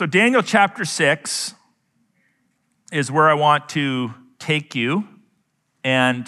So, 0.00 0.06
Daniel 0.06 0.40
chapter 0.40 0.86
6 0.86 1.52
is 2.90 3.12
where 3.12 3.28
I 3.28 3.34
want 3.34 3.68
to 3.68 4.14
take 4.38 4.74
you. 4.74 5.06
And 5.84 6.26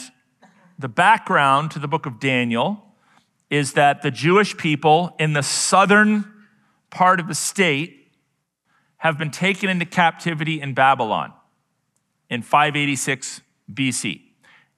the 0.78 0.88
background 0.88 1.70
to 1.70 1.78
the 1.78 1.88
book 1.88 2.04
of 2.04 2.20
Daniel 2.20 2.84
is 3.48 3.72
that 3.72 4.02
the 4.02 4.10
Jewish 4.10 4.58
people 4.58 5.16
in 5.18 5.32
the 5.32 5.42
southern 5.42 6.30
part 6.90 7.18
of 7.18 7.28
the 7.28 7.34
state 7.34 8.12
have 8.98 9.16
been 9.16 9.30
taken 9.30 9.70
into 9.70 9.86
captivity 9.86 10.60
in 10.60 10.74
Babylon 10.74 11.32
in 12.28 12.42
586 12.42 13.40
BC. 13.72 14.20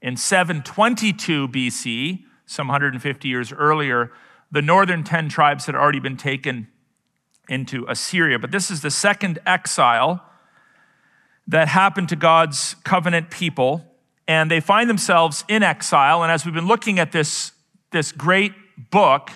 In 0.02 0.16
722 0.16 1.48
BC, 1.48 2.22
some 2.46 2.68
150 2.68 3.26
years 3.26 3.52
earlier, 3.52 4.12
the 4.52 4.62
northern 4.62 5.02
10 5.02 5.30
tribes 5.30 5.66
had 5.66 5.74
already 5.74 5.98
been 5.98 6.16
taken 6.16 6.68
into 7.48 7.84
Assyria. 7.88 8.38
But 8.38 8.50
this 8.50 8.70
is 8.70 8.80
the 8.80 8.90
second 8.90 9.38
exile 9.46 10.24
that 11.46 11.68
happened 11.68 12.08
to 12.10 12.16
God's 12.16 12.76
covenant 12.84 13.30
people. 13.30 13.84
And 14.26 14.50
they 14.50 14.60
find 14.60 14.88
themselves 14.88 15.44
in 15.48 15.62
exile. 15.62 16.22
And 16.22 16.32
as 16.32 16.44
we've 16.44 16.54
been 16.54 16.66
looking 16.66 16.98
at 16.98 17.12
this, 17.12 17.52
this 17.90 18.12
great 18.12 18.52
book, 18.90 19.30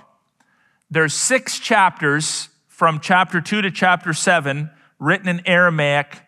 there's 0.91 1.14
six 1.14 1.59
chapters 1.59 2.48
from 2.66 3.00
chapter 3.00 3.41
2 3.41 3.62
to 3.62 3.70
chapter 3.70 4.12
7 4.12 4.70
written 4.98 5.28
in 5.28 5.47
Aramaic, 5.47 6.22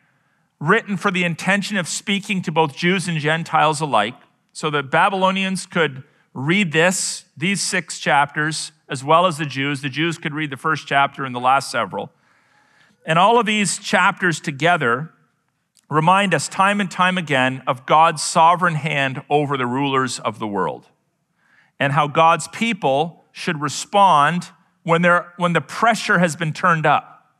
written 0.60 0.96
for 0.96 1.10
the 1.10 1.24
intention 1.24 1.76
of 1.76 1.88
speaking 1.88 2.42
to 2.42 2.52
both 2.52 2.76
Jews 2.76 3.08
and 3.08 3.18
Gentiles 3.18 3.80
alike, 3.80 4.14
so 4.52 4.68
that 4.70 4.90
Babylonians 4.90 5.64
could 5.64 6.02
read 6.34 6.72
this, 6.72 7.24
these 7.36 7.60
six 7.62 7.98
chapters, 7.98 8.72
as 8.90 9.04
well 9.04 9.24
as 9.24 9.38
the 9.38 9.46
Jews. 9.46 9.80
The 9.80 9.88
Jews 9.88 10.18
could 10.18 10.34
read 10.34 10.50
the 10.50 10.56
first 10.56 10.86
chapter 10.86 11.24
and 11.24 11.34
the 11.34 11.40
last 11.40 11.70
several. 11.70 12.10
And 13.06 13.18
all 13.18 13.38
of 13.38 13.46
these 13.46 13.78
chapters 13.78 14.40
together 14.40 15.10
remind 15.88 16.34
us 16.34 16.48
time 16.48 16.80
and 16.80 16.90
time 16.90 17.16
again 17.16 17.62
of 17.66 17.86
God's 17.86 18.22
sovereign 18.22 18.74
hand 18.74 19.22
over 19.30 19.56
the 19.56 19.66
rulers 19.66 20.18
of 20.18 20.38
the 20.38 20.46
world 20.46 20.86
and 21.78 21.92
how 21.92 22.06
God's 22.06 22.48
people 22.48 23.24
should 23.32 23.60
respond 23.60 24.48
when, 24.82 25.04
when 25.36 25.52
the 25.52 25.60
pressure 25.60 26.18
has 26.18 26.36
been 26.36 26.52
turned 26.52 26.84
up. 26.84 27.32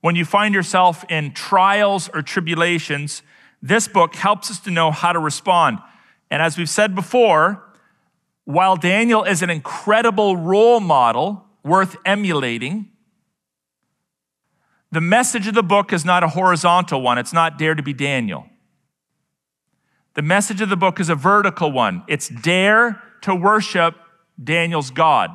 When 0.00 0.14
you 0.14 0.24
find 0.24 0.54
yourself 0.54 1.04
in 1.08 1.32
trials 1.32 2.08
or 2.14 2.22
tribulations, 2.22 3.22
this 3.60 3.88
book 3.88 4.14
helps 4.14 4.50
us 4.50 4.60
to 4.60 4.70
know 4.70 4.90
how 4.90 5.12
to 5.12 5.18
respond. 5.18 5.78
And 6.30 6.42
as 6.42 6.56
we've 6.56 6.68
said 6.68 6.94
before, 6.94 7.62
while 8.46 8.76
Daniel 8.76 9.24
is 9.24 9.42
an 9.42 9.50
incredible 9.50 10.36
role 10.36 10.78
model 10.80 11.44
worth 11.64 11.96
emulating, 12.06 12.88
the 14.92 15.00
message 15.00 15.48
of 15.48 15.54
the 15.54 15.64
book 15.64 15.92
is 15.92 16.04
not 16.04 16.22
a 16.22 16.28
horizontal 16.28 17.02
one. 17.02 17.18
It's 17.18 17.32
not 17.32 17.58
dare 17.58 17.74
to 17.74 17.82
be 17.82 17.92
Daniel. 17.92 18.46
The 20.14 20.22
message 20.22 20.60
of 20.60 20.68
the 20.68 20.76
book 20.76 21.00
is 21.00 21.10
a 21.10 21.16
vertical 21.16 21.72
one. 21.72 22.04
It's 22.06 22.28
dare 22.28 23.02
to 23.22 23.34
worship 23.34 23.96
Daniel's 24.42 24.90
God 24.90 25.30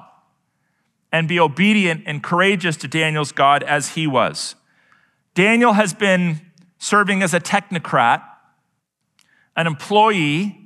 and 1.11 1.27
be 1.27 1.37
obedient 1.37 2.03
and 2.05 2.23
courageous 2.23 2.77
to 2.77 2.87
Daniel's 2.87 3.33
God 3.33 3.61
as 3.61 3.89
he 3.89 4.07
was. 4.07 4.55
Daniel 5.33 5.73
has 5.73 5.93
been 5.93 6.39
serving 6.77 7.21
as 7.21 7.33
a 7.33 7.41
technocrat, 7.41 8.23
an 9.57 9.67
employee 9.67 10.57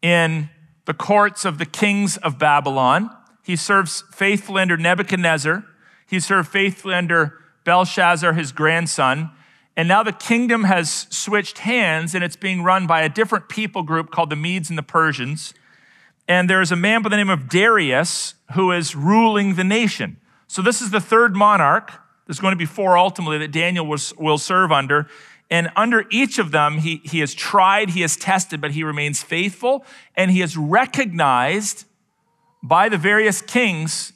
in 0.00 0.48
the 0.86 0.94
courts 0.94 1.44
of 1.44 1.58
the 1.58 1.66
kings 1.66 2.16
of 2.18 2.38
Babylon. 2.38 3.10
He 3.42 3.56
serves 3.56 4.04
faithfully 4.12 4.62
under 4.62 4.76
Nebuchadnezzar. 4.76 5.64
He 6.06 6.20
served 6.20 6.48
faithfully 6.48 6.94
under 6.94 7.38
Belshazzar, 7.64 8.34
his 8.34 8.52
grandson. 8.52 9.30
And 9.76 9.88
now 9.88 10.02
the 10.02 10.12
kingdom 10.12 10.64
has 10.64 11.06
switched 11.10 11.58
hands 11.58 12.14
and 12.14 12.22
it's 12.22 12.36
being 12.36 12.62
run 12.62 12.86
by 12.86 13.02
a 13.02 13.08
different 13.08 13.48
people 13.48 13.82
group 13.82 14.10
called 14.10 14.30
the 14.30 14.36
Medes 14.36 14.68
and 14.68 14.78
the 14.78 14.82
Persians. 14.82 15.54
And 16.28 16.48
there 16.48 16.60
is 16.60 16.70
a 16.70 16.76
man 16.76 17.02
by 17.02 17.08
the 17.08 17.16
name 17.16 17.30
of 17.30 17.48
Darius 17.48 18.34
who 18.54 18.72
is 18.72 18.94
ruling 18.94 19.54
the 19.54 19.64
nation. 19.64 20.18
So 20.46 20.62
this 20.62 20.80
is 20.80 20.90
the 20.90 21.00
third 21.00 21.34
monarch. 21.34 21.92
There's 22.26 22.40
going 22.40 22.52
to 22.52 22.58
be 22.58 22.66
four 22.66 22.96
ultimately 22.96 23.38
that 23.38 23.50
Daniel 23.52 23.86
will, 23.86 23.98
will 24.18 24.38
serve 24.38 24.72
under. 24.72 25.08
And 25.50 25.70
under 25.76 26.06
each 26.10 26.38
of 26.38 26.50
them, 26.50 26.78
he, 26.78 27.00
he 27.04 27.20
has 27.20 27.34
tried, 27.34 27.90
he 27.90 28.00
has 28.00 28.16
tested, 28.16 28.60
but 28.60 28.72
he 28.72 28.82
remains 28.82 29.22
faithful, 29.22 29.84
and 30.16 30.30
he 30.30 30.42
is 30.42 30.56
recognized 30.56 31.84
by 32.62 32.88
the 32.88 32.96
various 32.98 33.42
kings 33.42 34.12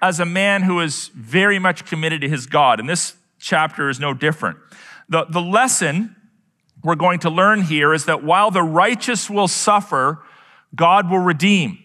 as 0.00 0.18
a 0.18 0.24
man 0.24 0.62
who 0.62 0.80
is 0.80 1.08
very 1.14 1.58
much 1.58 1.84
committed 1.84 2.22
to 2.22 2.28
his 2.28 2.46
God. 2.46 2.80
And 2.80 2.88
this 2.88 3.14
chapter 3.38 3.88
is 3.88 4.00
no 4.00 4.14
different. 4.14 4.58
The, 5.08 5.26
the 5.26 5.40
lesson 5.40 6.16
we're 6.82 6.96
going 6.96 7.20
to 7.20 7.30
learn 7.30 7.62
here 7.62 7.92
is 7.94 8.06
that 8.06 8.24
while 8.24 8.50
the 8.50 8.62
righteous 8.62 9.30
will 9.30 9.48
suffer, 9.48 10.20
God 10.74 11.10
will 11.10 11.18
redeem. 11.18 11.78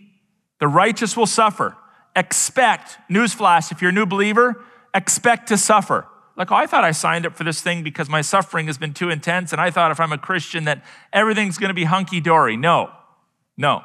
The 0.60 0.68
righteous 0.68 1.16
will 1.16 1.28
suffer. 1.28 1.78
Expect, 2.16 2.98
newsflash, 3.12 3.72
if 3.72 3.82
you're 3.82 3.90
a 3.90 3.94
new 3.94 4.08
believer, 4.08 4.64
expect 4.94 5.50
to 5.50 5.58
suffer. 5.58 6.08
Like, 6.38 6.52
oh, 6.52 6.56
I 6.56 6.68
thought 6.68 6.84
I 6.84 6.92
signed 6.92 7.26
up 7.26 7.36
for 7.36 7.44
this 7.44 7.62
thing 7.62 7.84
because 7.84 8.10
my 8.10 8.22
suffering 8.22 8.68
has 8.68 8.78
been 8.78 8.94
too 8.94 9.10
intense, 9.10 9.52
and 9.52 9.60
I 9.60 9.72
thought 9.72 9.90
if 9.92 10.00
I'm 10.00 10.12
a 10.12 10.20
Christian 10.20 10.66
that 10.66 10.86
everything's 11.12 11.58
going 11.58 11.70
to 11.70 11.74
be 11.74 11.86
hunky 11.86 12.22
dory. 12.22 12.56
No, 12.56 12.92
no. 13.58 13.84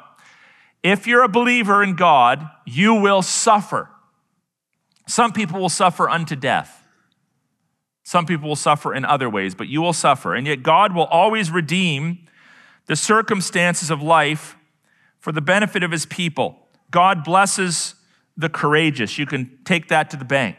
If 0.83 1.07
you're 1.07 1.23
a 1.23 1.29
believer 1.29 1.81
in 1.81 1.95
God, 1.95 2.47
you 2.65 2.93
will 2.93 3.23
suffer. 3.23 3.89
Some 5.07 5.33
people 5.33 5.59
will 5.59 5.69
suffer 5.69 6.07
unto 6.07 6.35
death. 6.35 6.85
Some 8.03 8.25
people 8.25 8.49
will 8.49 8.55
suffer 8.55 8.93
in 8.93 9.03
other 9.03 9.29
ways, 9.29 9.55
but 9.55 9.67
you 9.67 9.81
will 9.81 9.93
suffer. 9.93 10.35
And 10.35 10.45
yet, 10.45 10.61
God 10.61 10.93
will 10.93 11.05
always 11.05 11.49
redeem 11.49 12.27
the 12.85 12.95
circumstances 12.95 13.89
of 13.89 14.01
life 14.01 14.57
for 15.19 15.31
the 15.31 15.41
benefit 15.41 15.83
of 15.83 15.91
his 15.91 16.05
people. 16.05 16.67
God 16.91 17.23
blesses 17.23 17.95
the 18.37 18.49
courageous. 18.49 19.17
You 19.17 19.25
can 19.25 19.57
take 19.63 19.87
that 19.87 20.09
to 20.11 20.17
the 20.17 20.25
bank. 20.25 20.57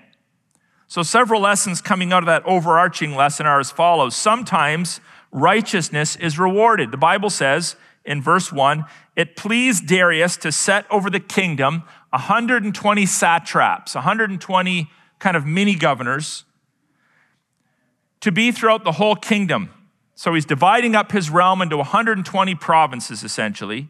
So, 0.94 1.03
several 1.03 1.41
lessons 1.41 1.81
coming 1.81 2.12
out 2.12 2.22
of 2.22 2.28
that 2.28 2.44
overarching 2.47 3.16
lesson 3.16 3.47
are 3.47 3.59
as 3.59 3.72
follows. 3.72 4.15
Sometimes 4.15 5.00
righteousness 5.32 6.15
is 6.15 6.38
rewarded. 6.38 6.93
The 6.93 6.97
Bible 6.97 7.31
says 7.31 7.75
in 8.05 8.22
verse 8.22 8.53
1 8.53 8.84
it 9.16 9.34
pleased 9.34 9.88
Darius 9.88 10.37
to 10.37 10.53
set 10.53 10.87
over 10.93 11.10
the 11.10 11.19
kingdom 11.19 11.83
120 12.10 13.06
satraps, 13.06 13.97
120 13.97 14.88
kind 15.19 15.37
of 15.37 15.44
mini 15.44 15.75
governors, 15.75 16.44
to 18.21 18.31
be 18.31 18.53
throughout 18.53 18.84
the 18.84 18.93
whole 18.93 19.16
kingdom. 19.16 19.71
So 20.15 20.34
he's 20.34 20.47
dividing 20.47 20.94
up 20.94 21.10
his 21.10 21.28
realm 21.28 21.60
into 21.60 21.77
120 21.77 22.54
provinces 22.54 23.25
essentially. 23.25 23.88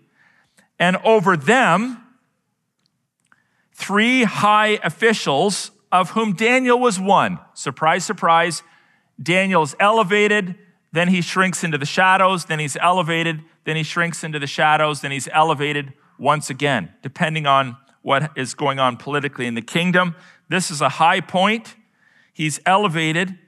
And 0.78 0.96
over 1.04 1.36
them, 1.36 2.02
three 3.74 4.22
high 4.24 4.78
officials 4.82 5.70
of 5.94 6.10
whom 6.10 6.32
Daniel 6.32 6.76
was 6.80 6.98
one. 6.98 7.38
Surprise, 7.54 8.04
surprise. 8.04 8.64
Daniel's 9.22 9.76
elevated, 9.78 10.56
then 10.90 11.06
he 11.06 11.20
shrinks 11.20 11.62
into 11.62 11.78
the 11.78 11.86
shadows, 11.86 12.46
then 12.46 12.58
he's 12.58 12.76
elevated, 12.80 13.42
then 13.62 13.76
he 13.76 13.84
shrinks 13.84 14.24
into 14.24 14.40
the 14.40 14.46
shadows, 14.48 15.02
then 15.02 15.12
he's 15.12 15.28
elevated 15.32 15.92
once 16.18 16.50
again, 16.50 16.92
depending 17.00 17.46
on 17.46 17.76
what 18.02 18.32
is 18.36 18.54
going 18.54 18.80
on 18.80 18.96
politically 18.96 19.46
in 19.46 19.54
the 19.54 19.62
kingdom. 19.62 20.16
This 20.48 20.68
is 20.68 20.80
a 20.80 20.88
high 20.88 21.20
point. 21.20 21.76
He's 22.32 22.58
elevated. 22.66 23.38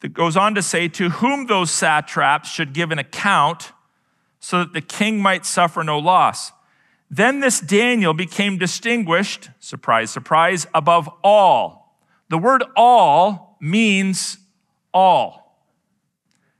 That 0.00 0.12
goes 0.12 0.36
on 0.36 0.54
to 0.54 0.62
say, 0.62 0.86
to 0.88 1.08
whom 1.08 1.46
those 1.46 1.70
satraps 1.70 2.50
should 2.50 2.74
give 2.74 2.90
an 2.90 2.98
account 2.98 3.72
so 4.38 4.58
that 4.58 4.74
the 4.74 4.82
king 4.82 5.18
might 5.18 5.46
suffer 5.46 5.82
no 5.82 5.98
loss. 5.98 6.52
Then 7.10 7.40
this 7.40 7.60
Daniel 7.60 8.12
became 8.12 8.58
distinguished, 8.58 9.50
surprise, 9.60 10.10
surprise, 10.10 10.66
above 10.74 11.08
all. 11.24 11.96
The 12.28 12.38
word 12.38 12.62
all 12.76 13.56
means 13.60 14.38
all. 14.92 15.62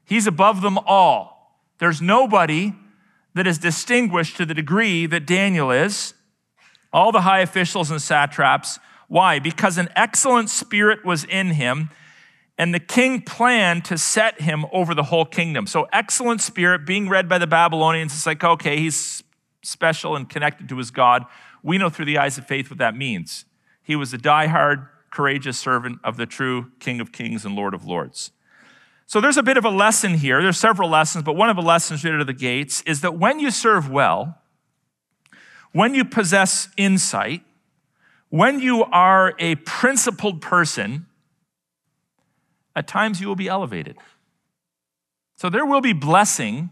He's 0.04 0.26
above 0.26 0.62
them 0.62 0.78
all. 0.78 1.62
There's 1.78 2.00
nobody 2.00 2.72
that 3.34 3.46
is 3.46 3.58
distinguished 3.58 4.36
to 4.38 4.46
the 4.46 4.54
degree 4.54 5.06
that 5.06 5.26
Daniel 5.26 5.70
is. 5.70 6.14
All 6.92 7.12
the 7.12 7.20
high 7.20 7.40
officials 7.40 7.90
and 7.90 8.00
satraps. 8.00 8.78
Why? 9.06 9.38
Because 9.38 9.76
an 9.76 9.90
excellent 9.94 10.48
spirit 10.48 11.04
was 11.04 11.24
in 11.24 11.48
him, 11.48 11.90
and 12.56 12.74
the 12.74 12.80
king 12.80 13.20
planned 13.20 13.84
to 13.86 13.98
set 13.98 14.40
him 14.40 14.64
over 14.72 14.94
the 14.94 15.04
whole 15.04 15.26
kingdom. 15.26 15.66
So, 15.66 15.86
excellent 15.92 16.40
spirit 16.40 16.86
being 16.86 17.08
read 17.08 17.28
by 17.28 17.38
the 17.38 17.46
Babylonians, 17.46 18.12
it's 18.12 18.26
like, 18.26 18.42
okay, 18.42 18.78
he's 18.78 19.22
special 19.68 20.16
and 20.16 20.28
connected 20.28 20.68
to 20.68 20.78
his 20.78 20.90
God. 20.90 21.24
We 21.62 21.78
know 21.78 21.90
through 21.90 22.06
the 22.06 22.18
eyes 22.18 22.38
of 22.38 22.46
faith 22.46 22.70
what 22.70 22.78
that 22.78 22.96
means. 22.96 23.44
He 23.82 23.96
was 23.96 24.12
a 24.12 24.18
die-hard, 24.18 24.86
courageous 25.10 25.58
servant 25.58 25.98
of 26.04 26.16
the 26.16 26.26
true 26.26 26.72
King 26.78 27.00
of 27.00 27.12
Kings 27.12 27.44
and 27.44 27.54
Lord 27.54 27.74
of 27.74 27.84
Lords. 27.84 28.30
So 29.06 29.20
there's 29.20 29.38
a 29.38 29.42
bit 29.42 29.56
of 29.56 29.64
a 29.64 29.70
lesson 29.70 30.14
here. 30.14 30.42
There's 30.42 30.58
several 30.58 30.90
lessons, 30.90 31.24
but 31.24 31.34
one 31.34 31.48
of 31.48 31.56
the 31.56 31.62
lessons 31.62 32.04
right 32.04 32.12
out 32.12 32.20
of 32.20 32.26
the 32.26 32.34
gates 32.34 32.82
is 32.82 33.00
that 33.00 33.18
when 33.18 33.40
you 33.40 33.50
serve 33.50 33.88
well, 33.90 34.38
when 35.72 35.94
you 35.94 36.04
possess 36.04 36.68
insight, 36.76 37.42
when 38.28 38.60
you 38.60 38.84
are 38.84 39.34
a 39.38 39.54
principled 39.54 40.42
person, 40.42 41.06
at 42.76 42.86
times 42.86 43.20
you 43.20 43.28
will 43.28 43.36
be 43.36 43.48
elevated. 43.48 43.96
So 45.36 45.48
there 45.48 45.64
will 45.64 45.80
be 45.80 45.94
blessing, 45.94 46.70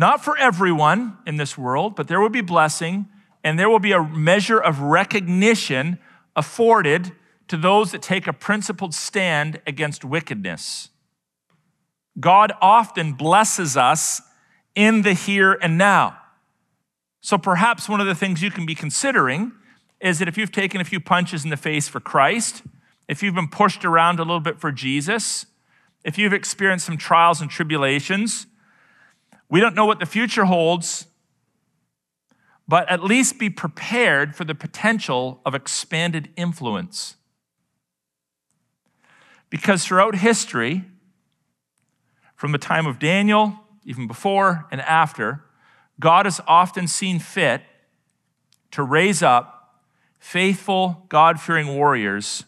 not 0.00 0.24
for 0.24 0.36
everyone 0.38 1.18
in 1.26 1.36
this 1.36 1.58
world, 1.58 1.94
but 1.94 2.08
there 2.08 2.20
will 2.20 2.30
be 2.30 2.40
blessing, 2.40 3.06
and 3.44 3.58
there 3.58 3.68
will 3.68 3.78
be 3.78 3.92
a 3.92 4.02
measure 4.02 4.58
of 4.58 4.80
recognition 4.80 5.98
afforded 6.34 7.12
to 7.48 7.58
those 7.58 7.92
that 7.92 8.00
take 8.00 8.26
a 8.26 8.32
principled 8.32 8.94
stand 8.94 9.60
against 9.66 10.02
wickedness. 10.02 10.88
God 12.18 12.50
often 12.62 13.12
blesses 13.12 13.76
us 13.76 14.22
in 14.74 15.02
the 15.02 15.12
here 15.12 15.58
and 15.60 15.76
now. 15.76 16.16
So 17.20 17.36
perhaps 17.36 17.86
one 17.86 18.00
of 18.00 18.06
the 18.06 18.14
things 18.14 18.40
you 18.40 18.50
can 18.50 18.64
be 18.64 18.74
considering 18.74 19.52
is 20.00 20.18
that 20.18 20.28
if 20.28 20.38
you've 20.38 20.50
taken 20.50 20.80
a 20.80 20.84
few 20.84 21.00
punches 21.00 21.44
in 21.44 21.50
the 21.50 21.58
face 21.58 21.88
for 21.88 22.00
Christ, 22.00 22.62
if 23.06 23.22
you've 23.22 23.34
been 23.34 23.48
pushed 23.48 23.84
around 23.84 24.18
a 24.18 24.22
little 24.22 24.40
bit 24.40 24.58
for 24.60 24.72
Jesus, 24.72 25.44
if 26.04 26.16
you've 26.16 26.32
experienced 26.32 26.86
some 26.86 26.96
trials 26.96 27.42
and 27.42 27.50
tribulations, 27.50 28.46
we 29.50 29.60
don't 29.60 29.74
know 29.74 29.84
what 29.84 29.98
the 29.98 30.06
future 30.06 30.44
holds, 30.44 31.06
but 32.68 32.88
at 32.88 33.02
least 33.02 33.38
be 33.38 33.50
prepared 33.50 34.34
for 34.36 34.44
the 34.44 34.54
potential 34.54 35.40
of 35.44 35.54
expanded 35.54 36.30
influence. 36.36 37.16
Because 39.50 39.84
throughout 39.84 40.14
history, 40.14 40.84
from 42.36 42.52
the 42.52 42.58
time 42.58 42.86
of 42.86 43.00
Daniel, 43.00 43.58
even 43.84 44.06
before 44.06 44.66
and 44.70 44.80
after, 44.82 45.44
God 45.98 46.26
has 46.26 46.40
often 46.46 46.86
seen 46.86 47.18
fit 47.18 47.62
to 48.70 48.84
raise 48.84 49.22
up 49.22 49.82
faithful, 50.20 51.06
God 51.08 51.40
fearing 51.40 51.74
warriors 51.74 52.44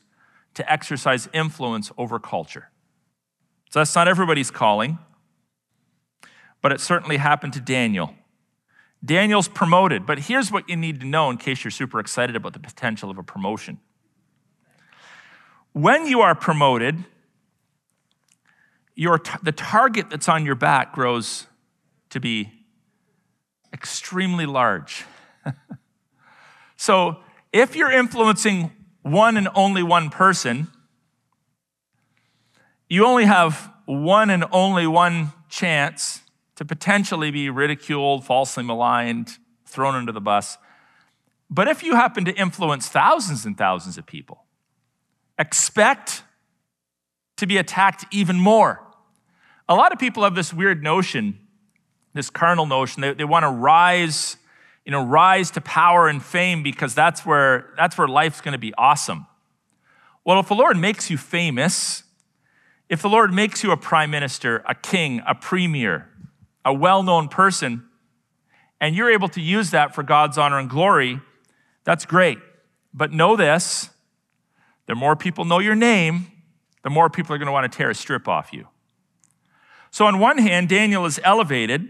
to 0.54 0.72
exercise 0.72 1.28
influence 1.32 1.90
over 1.98 2.20
culture. 2.20 2.68
So 3.70 3.80
that's 3.80 3.94
not 3.94 4.06
everybody's 4.06 4.50
calling, 4.50 4.98
but 6.62 6.72
it 6.72 6.80
certainly 6.80 7.18
happened 7.18 7.52
to 7.54 7.60
Daniel. 7.60 8.14
Daniel's 9.04 9.48
promoted, 9.48 10.06
but 10.06 10.20
here's 10.20 10.52
what 10.52 10.68
you 10.68 10.76
need 10.76 11.00
to 11.00 11.06
know 11.06 11.28
in 11.28 11.36
case 11.36 11.64
you're 11.64 11.72
super 11.72 11.98
excited 11.98 12.36
about 12.36 12.52
the 12.52 12.60
potential 12.60 13.10
of 13.10 13.18
a 13.18 13.22
promotion. 13.22 13.80
When 15.72 16.06
you 16.06 16.20
are 16.20 16.34
promoted, 16.34 17.04
your 18.94 19.20
the 19.42 19.52
target 19.52 20.08
that's 20.10 20.28
on 20.28 20.46
your 20.46 20.54
back 20.54 20.92
grows 20.92 21.46
to 22.10 22.20
be 22.20 22.52
extremely 23.72 24.46
large. 24.46 25.04
so 26.76 27.16
if 27.52 27.74
you're 27.74 27.90
influencing 27.90 28.70
one 29.00 29.36
and 29.36 29.48
only 29.54 29.82
one 29.82 30.10
person, 30.10 30.68
you 32.88 33.04
only 33.04 33.24
have 33.24 33.72
one 33.86 34.30
and 34.30 34.44
only 34.52 34.86
one 34.86 35.32
chance 35.48 36.21
to 36.56 36.64
potentially 36.64 37.30
be 37.30 37.50
ridiculed, 37.50 38.24
falsely 38.24 38.62
maligned, 38.62 39.38
thrown 39.66 39.94
under 39.94 40.12
the 40.12 40.20
bus. 40.20 40.58
But 41.50 41.68
if 41.68 41.82
you 41.82 41.94
happen 41.94 42.24
to 42.24 42.32
influence 42.32 42.88
thousands 42.88 43.44
and 43.44 43.56
thousands 43.56 43.98
of 43.98 44.06
people, 44.06 44.44
expect 45.38 46.22
to 47.36 47.46
be 47.46 47.56
attacked 47.56 48.04
even 48.10 48.38
more. 48.38 48.80
A 49.68 49.74
lot 49.74 49.92
of 49.92 49.98
people 49.98 50.24
have 50.24 50.34
this 50.34 50.52
weird 50.52 50.82
notion, 50.82 51.38
this 52.14 52.30
carnal 52.30 52.66
notion, 52.66 53.00
they, 53.00 53.14
they 53.14 53.24
want 53.24 53.44
to 53.44 53.50
rise, 53.50 54.36
you 54.84 54.92
know, 54.92 55.04
rise 55.04 55.50
to 55.52 55.60
power 55.60 56.08
and 56.08 56.22
fame 56.22 56.62
because 56.62 56.94
that's 56.94 57.24
where, 57.26 57.70
that's 57.76 57.96
where 57.96 58.08
life's 58.08 58.40
going 58.40 58.52
to 58.52 58.58
be 58.58 58.72
awesome. 58.76 59.26
Well, 60.24 60.38
if 60.38 60.48
the 60.48 60.54
Lord 60.54 60.76
makes 60.76 61.10
you 61.10 61.18
famous, 61.18 62.04
if 62.88 63.02
the 63.02 63.08
Lord 63.08 63.32
makes 63.32 63.64
you 63.64 63.72
a 63.72 63.76
prime 63.76 64.10
minister, 64.10 64.62
a 64.68 64.74
king, 64.74 65.22
a 65.26 65.34
premier, 65.34 66.08
a 66.64 66.72
well 66.72 67.02
known 67.02 67.28
person, 67.28 67.84
and 68.80 68.94
you're 68.94 69.10
able 69.10 69.28
to 69.28 69.40
use 69.40 69.70
that 69.70 69.94
for 69.94 70.02
God's 70.02 70.38
honor 70.38 70.58
and 70.58 70.68
glory, 70.68 71.20
that's 71.84 72.04
great. 72.04 72.38
But 72.94 73.12
know 73.12 73.36
this 73.36 73.90
the 74.86 74.94
more 74.94 75.16
people 75.16 75.44
know 75.44 75.58
your 75.58 75.74
name, 75.74 76.26
the 76.82 76.90
more 76.90 77.08
people 77.08 77.34
are 77.34 77.38
going 77.38 77.46
to 77.46 77.52
want 77.52 77.70
to 77.70 77.76
tear 77.76 77.90
a 77.90 77.94
strip 77.94 78.28
off 78.28 78.52
you. 78.52 78.66
So, 79.90 80.06
on 80.06 80.18
one 80.18 80.38
hand, 80.38 80.68
Daniel 80.68 81.04
is 81.04 81.20
elevated, 81.22 81.88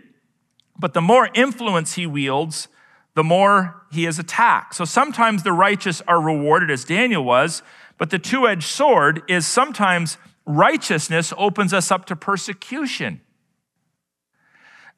but 0.78 0.92
the 0.92 1.00
more 1.00 1.28
influence 1.34 1.94
he 1.94 2.06
wields, 2.06 2.68
the 3.14 3.22
more 3.22 3.82
he 3.92 4.06
is 4.06 4.18
attacked. 4.18 4.74
So, 4.74 4.84
sometimes 4.84 5.42
the 5.42 5.52
righteous 5.52 6.02
are 6.02 6.20
rewarded, 6.20 6.70
as 6.70 6.84
Daniel 6.84 7.24
was, 7.24 7.62
but 7.98 8.10
the 8.10 8.18
two 8.18 8.48
edged 8.48 8.64
sword 8.64 9.22
is 9.28 9.46
sometimes 9.46 10.18
righteousness 10.44 11.32
opens 11.36 11.72
us 11.72 11.90
up 11.90 12.04
to 12.06 12.16
persecution. 12.16 13.20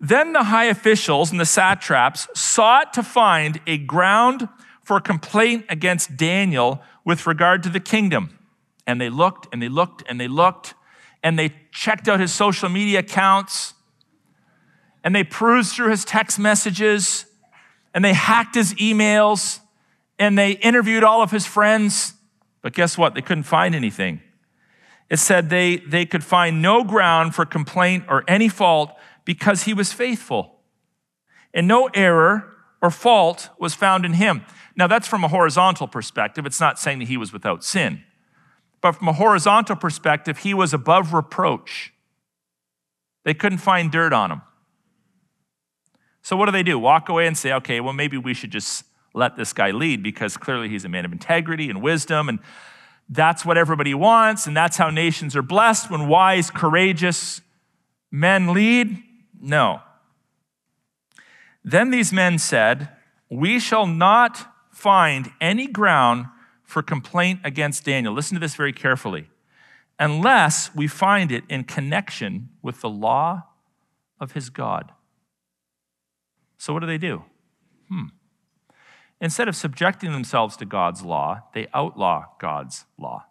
Then 0.00 0.32
the 0.32 0.44
high 0.44 0.64
officials 0.64 1.30
and 1.30 1.40
the 1.40 1.46
satraps 1.46 2.28
sought 2.34 2.92
to 2.94 3.02
find 3.02 3.60
a 3.66 3.78
ground 3.78 4.48
for 4.82 5.00
complaint 5.00 5.64
against 5.68 6.16
Daniel 6.16 6.82
with 7.04 7.26
regard 7.26 7.62
to 7.62 7.68
the 7.68 7.80
kingdom. 7.80 8.38
And 8.86 9.00
they 9.00 9.08
looked 9.08 9.48
and 9.52 9.62
they 9.62 9.68
looked 9.68 10.02
and 10.08 10.20
they 10.20 10.28
looked 10.28 10.74
and 11.22 11.38
they 11.38 11.54
checked 11.72 12.08
out 12.08 12.20
his 12.20 12.32
social 12.32 12.68
media 12.68 12.98
accounts 12.98 13.74
and 15.02 15.14
they 15.14 15.24
perused 15.24 15.74
through 15.74 15.90
his 15.90 16.04
text 16.04 16.38
messages 16.38 17.26
and 17.94 18.04
they 18.04 18.12
hacked 18.12 18.54
his 18.54 18.74
emails 18.74 19.60
and 20.18 20.36
they 20.36 20.52
interviewed 20.52 21.04
all 21.04 21.22
of 21.22 21.30
his 21.30 21.46
friends. 21.46 22.14
But 22.62 22.72
guess 22.72 22.98
what? 22.98 23.14
They 23.14 23.22
couldn't 23.22 23.44
find 23.44 23.74
anything. 23.74 24.20
It 25.10 25.18
said 25.18 25.50
they, 25.50 25.76
they 25.76 26.06
could 26.06 26.24
find 26.24 26.62
no 26.62 26.82
ground 26.82 27.34
for 27.34 27.44
complaint 27.44 28.04
or 28.08 28.24
any 28.26 28.48
fault 28.48 28.94
because 29.24 29.64
he 29.64 29.74
was 29.74 29.92
faithful. 29.92 30.60
And 31.52 31.68
no 31.68 31.88
error 31.94 32.52
or 32.82 32.90
fault 32.90 33.50
was 33.58 33.74
found 33.74 34.04
in 34.04 34.14
him. 34.14 34.44
Now, 34.76 34.86
that's 34.86 35.06
from 35.06 35.24
a 35.24 35.28
horizontal 35.28 35.86
perspective. 35.86 36.46
It's 36.46 36.60
not 36.60 36.78
saying 36.78 36.98
that 36.98 37.08
he 37.08 37.16
was 37.16 37.32
without 37.32 37.62
sin. 37.62 38.02
But 38.80 38.92
from 38.96 39.08
a 39.08 39.12
horizontal 39.12 39.76
perspective, 39.76 40.38
he 40.38 40.52
was 40.52 40.74
above 40.74 41.14
reproach. 41.14 41.92
They 43.24 43.32
couldn't 43.32 43.58
find 43.58 43.90
dirt 43.90 44.12
on 44.12 44.30
him. 44.30 44.42
So, 46.22 46.36
what 46.36 46.46
do 46.46 46.52
they 46.52 46.62
do? 46.62 46.78
Walk 46.78 47.08
away 47.08 47.26
and 47.26 47.36
say, 47.36 47.52
okay, 47.52 47.80
well, 47.80 47.92
maybe 47.92 48.18
we 48.18 48.34
should 48.34 48.50
just 48.50 48.84
let 49.14 49.36
this 49.36 49.52
guy 49.52 49.70
lead 49.70 50.02
because 50.02 50.36
clearly 50.36 50.68
he's 50.68 50.84
a 50.84 50.88
man 50.88 51.04
of 51.04 51.12
integrity 51.12 51.70
and 51.70 51.80
wisdom. 51.80 52.28
And 52.28 52.40
that's 53.08 53.44
what 53.44 53.56
everybody 53.56 53.94
wants. 53.94 54.46
And 54.46 54.56
that's 54.56 54.76
how 54.76 54.90
nations 54.90 55.36
are 55.36 55.42
blessed 55.42 55.90
when 55.90 56.08
wise, 56.08 56.50
courageous 56.50 57.40
men 58.10 58.52
lead. 58.52 59.02
No. 59.44 59.82
Then 61.62 61.90
these 61.90 62.12
men 62.14 62.38
said, 62.38 62.88
We 63.30 63.60
shall 63.60 63.86
not 63.86 64.50
find 64.70 65.32
any 65.38 65.66
ground 65.66 66.26
for 66.62 66.82
complaint 66.82 67.40
against 67.44 67.84
Daniel. 67.84 68.14
Listen 68.14 68.34
to 68.36 68.40
this 68.40 68.54
very 68.54 68.72
carefully. 68.72 69.28
Unless 69.98 70.74
we 70.74 70.88
find 70.88 71.30
it 71.30 71.44
in 71.48 71.64
connection 71.64 72.48
with 72.62 72.80
the 72.80 72.88
law 72.88 73.44
of 74.18 74.32
his 74.32 74.48
God. 74.48 74.92
So, 76.56 76.72
what 76.72 76.80
do 76.80 76.86
they 76.86 76.98
do? 76.98 77.24
Hmm. 77.88 78.06
Instead 79.20 79.46
of 79.46 79.54
subjecting 79.54 80.12
themselves 80.12 80.56
to 80.56 80.64
God's 80.64 81.02
law, 81.02 81.42
they 81.52 81.68
outlaw 81.74 82.24
God's 82.40 82.86
law. 82.98 83.26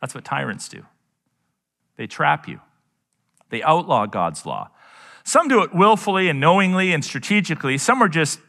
That's 0.00 0.14
what 0.14 0.24
tyrants 0.24 0.68
do. 0.68 0.84
They 1.96 2.08
trap 2.08 2.48
you, 2.48 2.60
they 3.50 3.62
outlaw 3.62 4.06
God's 4.06 4.44
law. 4.44 4.70
Some 5.28 5.46
do 5.46 5.62
it 5.62 5.74
willfully 5.74 6.30
and 6.30 6.40
knowingly 6.40 6.94
and 6.94 7.04
strategically, 7.04 7.76
some 7.76 8.02
are 8.02 8.08
just 8.08 8.40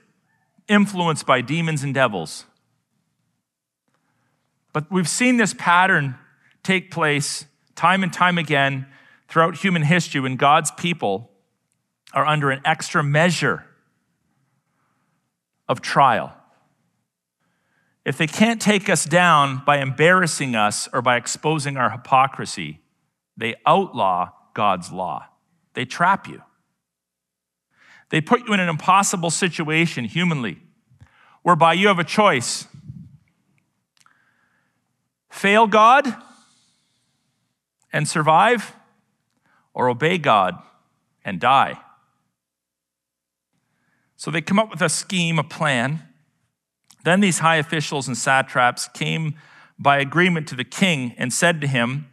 influenced 0.69 1.25
by 1.25 1.41
demons 1.41 1.83
and 1.83 1.93
devils. 1.93 2.45
But 4.71 4.89
we've 4.89 5.09
seen 5.09 5.35
this 5.35 5.53
pattern 5.53 6.15
take 6.63 6.89
place 6.89 7.43
time 7.75 8.01
and 8.01 8.13
time 8.13 8.37
again 8.37 8.87
throughout 9.27 9.57
human 9.57 9.81
history 9.81 10.21
when 10.21 10.37
God's 10.37 10.71
people 10.71 11.29
are 12.13 12.25
under 12.25 12.49
an 12.49 12.61
extra 12.63 13.03
measure 13.03 13.65
of 15.67 15.81
trial. 15.81 16.33
If 18.05 18.17
they 18.17 18.27
can't 18.27 18.61
take 18.61 18.87
us 18.87 19.03
down 19.03 19.63
by 19.65 19.79
embarrassing 19.79 20.55
us 20.55 20.87
or 20.93 21.01
by 21.01 21.17
exposing 21.17 21.75
our 21.75 21.89
hypocrisy, 21.89 22.79
they 23.35 23.55
outlaw 23.65 24.29
God's 24.53 24.93
law. 24.93 25.25
They 25.73 25.83
trap 25.83 26.25
you. 26.25 26.41
They 28.09 28.21
put 28.21 28.47
you 28.47 28.53
in 28.53 28.59
an 28.59 28.69
impossible 28.69 29.29
situation 29.29 30.05
humanly, 30.05 30.59
whereby 31.43 31.73
you 31.73 31.87
have 31.87 31.99
a 31.99 32.03
choice 32.03 32.67
fail 35.29 35.67
God 35.67 36.13
and 37.93 38.07
survive, 38.07 38.73
or 39.73 39.89
obey 39.89 40.17
God 40.17 40.55
and 41.23 41.39
die. 41.39 41.79
So 44.17 44.31
they 44.31 44.41
come 44.41 44.59
up 44.59 44.69
with 44.69 44.81
a 44.81 44.89
scheme, 44.89 45.39
a 45.39 45.43
plan. 45.43 46.01
Then 47.05 47.21
these 47.21 47.39
high 47.39 47.55
officials 47.55 48.07
and 48.07 48.17
satraps 48.17 48.89
came 48.89 49.35
by 49.79 49.99
agreement 49.99 50.47
to 50.49 50.55
the 50.55 50.65
king 50.65 51.15
and 51.17 51.31
said 51.31 51.61
to 51.61 51.67
him, 51.67 52.09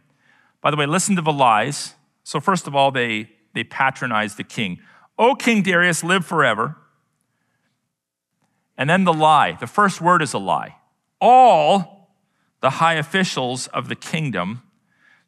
by 0.61 0.71
the 0.71 0.77
way, 0.77 0.85
listen 0.85 1.15
to 1.17 1.21
the 1.21 1.33
lies. 1.33 1.95
So, 2.23 2.39
first 2.39 2.67
of 2.67 2.75
all, 2.75 2.91
they, 2.91 3.29
they 3.53 3.63
patronized 3.63 4.37
the 4.37 4.43
king. 4.43 4.79
O 5.17 5.35
King 5.35 5.63
Darius, 5.63 6.03
live 6.03 6.25
forever. 6.25 6.77
And 8.77 8.89
then 8.89 9.03
the 9.03 9.13
lie. 9.13 9.57
The 9.59 9.67
first 9.67 10.01
word 10.01 10.21
is 10.21 10.33
a 10.33 10.37
lie. 10.37 10.75
All 11.19 12.11
the 12.61 12.71
high 12.71 12.93
officials 12.93 13.67
of 13.67 13.89
the 13.89 13.95
kingdom, 13.95 14.61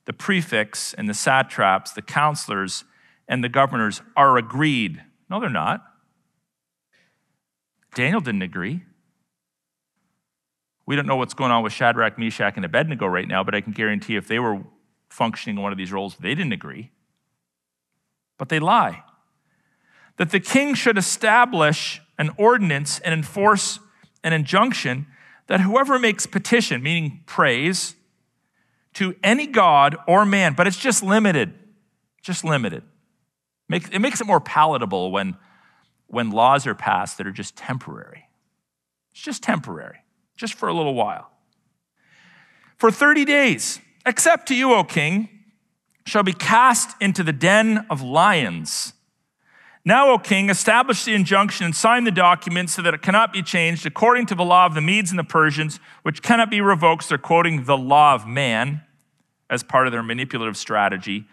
the 0.05 0.13
prefects 0.13 0.93
and 0.93 1.09
the 1.09 1.13
satraps, 1.13 1.91
the 1.91 2.01
counselors 2.01 2.83
and 3.27 3.43
the 3.43 3.49
governors 3.49 4.01
are 4.15 4.37
agreed. 4.37 5.03
No, 5.29 5.39
they're 5.39 5.49
not. 5.49 5.83
Daniel 7.95 8.21
didn't 8.21 8.41
agree. 8.43 8.83
We 10.85 10.95
don't 10.95 11.05
know 11.05 11.15
what's 11.15 11.35
going 11.35 11.51
on 11.51 11.63
with 11.63 11.73
Shadrach, 11.73 12.17
Meshach, 12.17 12.53
and 12.55 12.65
Abednego 12.65 13.05
right 13.05 13.27
now, 13.27 13.43
but 13.43 13.53
I 13.53 13.61
can 13.61 13.73
guarantee 13.73 14.15
if 14.15 14.27
they 14.27 14.39
were 14.39 14.63
functioning 15.09 15.57
in 15.57 15.63
one 15.63 15.71
of 15.71 15.77
these 15.77 15.91
roles, 15.91 16.15
they 16.17 16.33
didn't 16.33 16.53
agree. 16.53 16.91
But 18.37 18.49
they 18.49 18.59
lie. 18.59 19.03
That 20.19 20.31
the 20.31 20.39
king 20.41 20.75
should 20.75 20.97
establish 20.97 22.01
an 22.17 22.31
ordinance 22.37 22.99
and 22.99 23.13
enforce 23.13 23.79
an 24.21 24.33
injunction 24.33 25.07
that 25.47 25.61
whoever 25.61 25.97
makes 25.97 26.25
petition, 26.25 26.83
meaning 26.83 27.23
praise, 27.25 27.95
to 28.95 29.15
any 29.23 29.47
god 29.47 29.95
or 30.09 30.25
man, 30.25 30.55
but 30.55 30.67
it's 30.67 30.77
just 30.77 31.01
limited, 31.01 31.53
just 32.21 32.43
limited. 32.43 32.83
It 33.69 34.01
makes 34.01 34.19
it 34.19 34.27
more 34.27 34.41
palatable 34.41 35.11
when, 35.11 35.37
when 36.07 36.31
laws 36.31 36.67
are 36.67 36.75
passed 36.75 37.17
that 37.17 37.25
are 37.25 37.31
just 37.31 37.55
temporary. 37.55 38.25
It's 39.11 39.21
just 39.21 39.41
temporary, 39.41 39.99
just 40.35 40.53
for 40.53 40.67
a 40.67 40.73
little 40.73 40.95
while. 40.95 41.31
For 42.75 42.91
30 42.91 43.23
days, 43.23 43.79
except 44.05 44.49
to 44.49 44.55
you, 44.55 44.73
O 44.73 44.83
king, 44.83 45.29
shall 46.05 46.23
be 46.23 46.33
cast 46.33 47.01
into 47.01 47.23
the 47.23 47.33
den 47.33 47.85
of 47.89 48.01
lions. 48.01 48.93
Now, 49.85 50.11
O 50.11 50.19
king, 50.19 50.49
establish 50.49 51.05
the 51.05 51.15
injunction 51.15 51.65
and 51.65 51.75
sign 51.75 52.03
the 52.03 52.11
document 52.11 52.69
so 52.69 52.81
that 52.81 52.93
it 52.93 53.01
cannot 53.01 53.31
be 53.33 53.41
changed 53.41 53.85
according 53.85 54.25
to 54.27 54.35
the 54.35 54.43
law 54.43 54.65
of 54.65 54.75
the 54.75 54.81
Medes 54.81 55.09
and 55.09 55.17
the 55.17 55.23
Persians, 55.23 55.79
which 56.03 56.21
cannot 56.21 56.51
be 56.51 56.61
revoked. 56.61 57.03
So 57.03 57.09
they're 57.09 57.17
quoting 57.17 57.63
the 57.63 57.77
law 57.77 58.13
of 58.13 58.27
man 58.27 58.81
as 59.49 59.63
part 59.63 59.87
of 59.87 59.91
their 59.93 60.03
manipulative 60.03 60.57
strategy. 60.57 61.25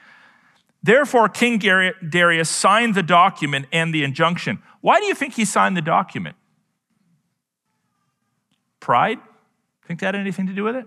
Therefore, 0.82 1.28
King 1.28 1.58
Darius 1.58 2.48
signed 2.48 2.94
the 2.94 3.02
document 3.02 3.66
and 3.72 3.92
the 3.92 4.04
injunction. 4.04 4.62
Why 4.80 5.00
do 5.00 5.06
you 5.06 5.14
think 5.14 5.34
he 5.34 5.44
signed 5.44 5.76
the 5.76 5.82
document? 5.82 6.36
Pride? 8.78 9.18
Think 9.86 10.00
that 10.00 10.14
had 10.14 10.20
anything 10.20 10.46
to 10.46 10.52
do 10.52 10.62
with 10.62 10.76
it? 10.76 10.86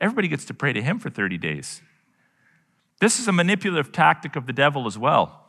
Everybody 0.00 0.28
gets 0.28 0.46
to 0.46 0.54
pray 0.54 0.72
to 0.72 0.82
him 0.82 0.98
for 0.98 1.10
30 1.10 1.36
days. 1.38 1.82
This 3.00 3.20
is 3.20 3.28
a 3.28 3.32
manipulative 3.32 3.92
tactic 3.92 4.34
of 4.34 4.46
the 4.46 4.52
devil 4.52 4.86
as 4.86 4.96
well. 4.96 5.43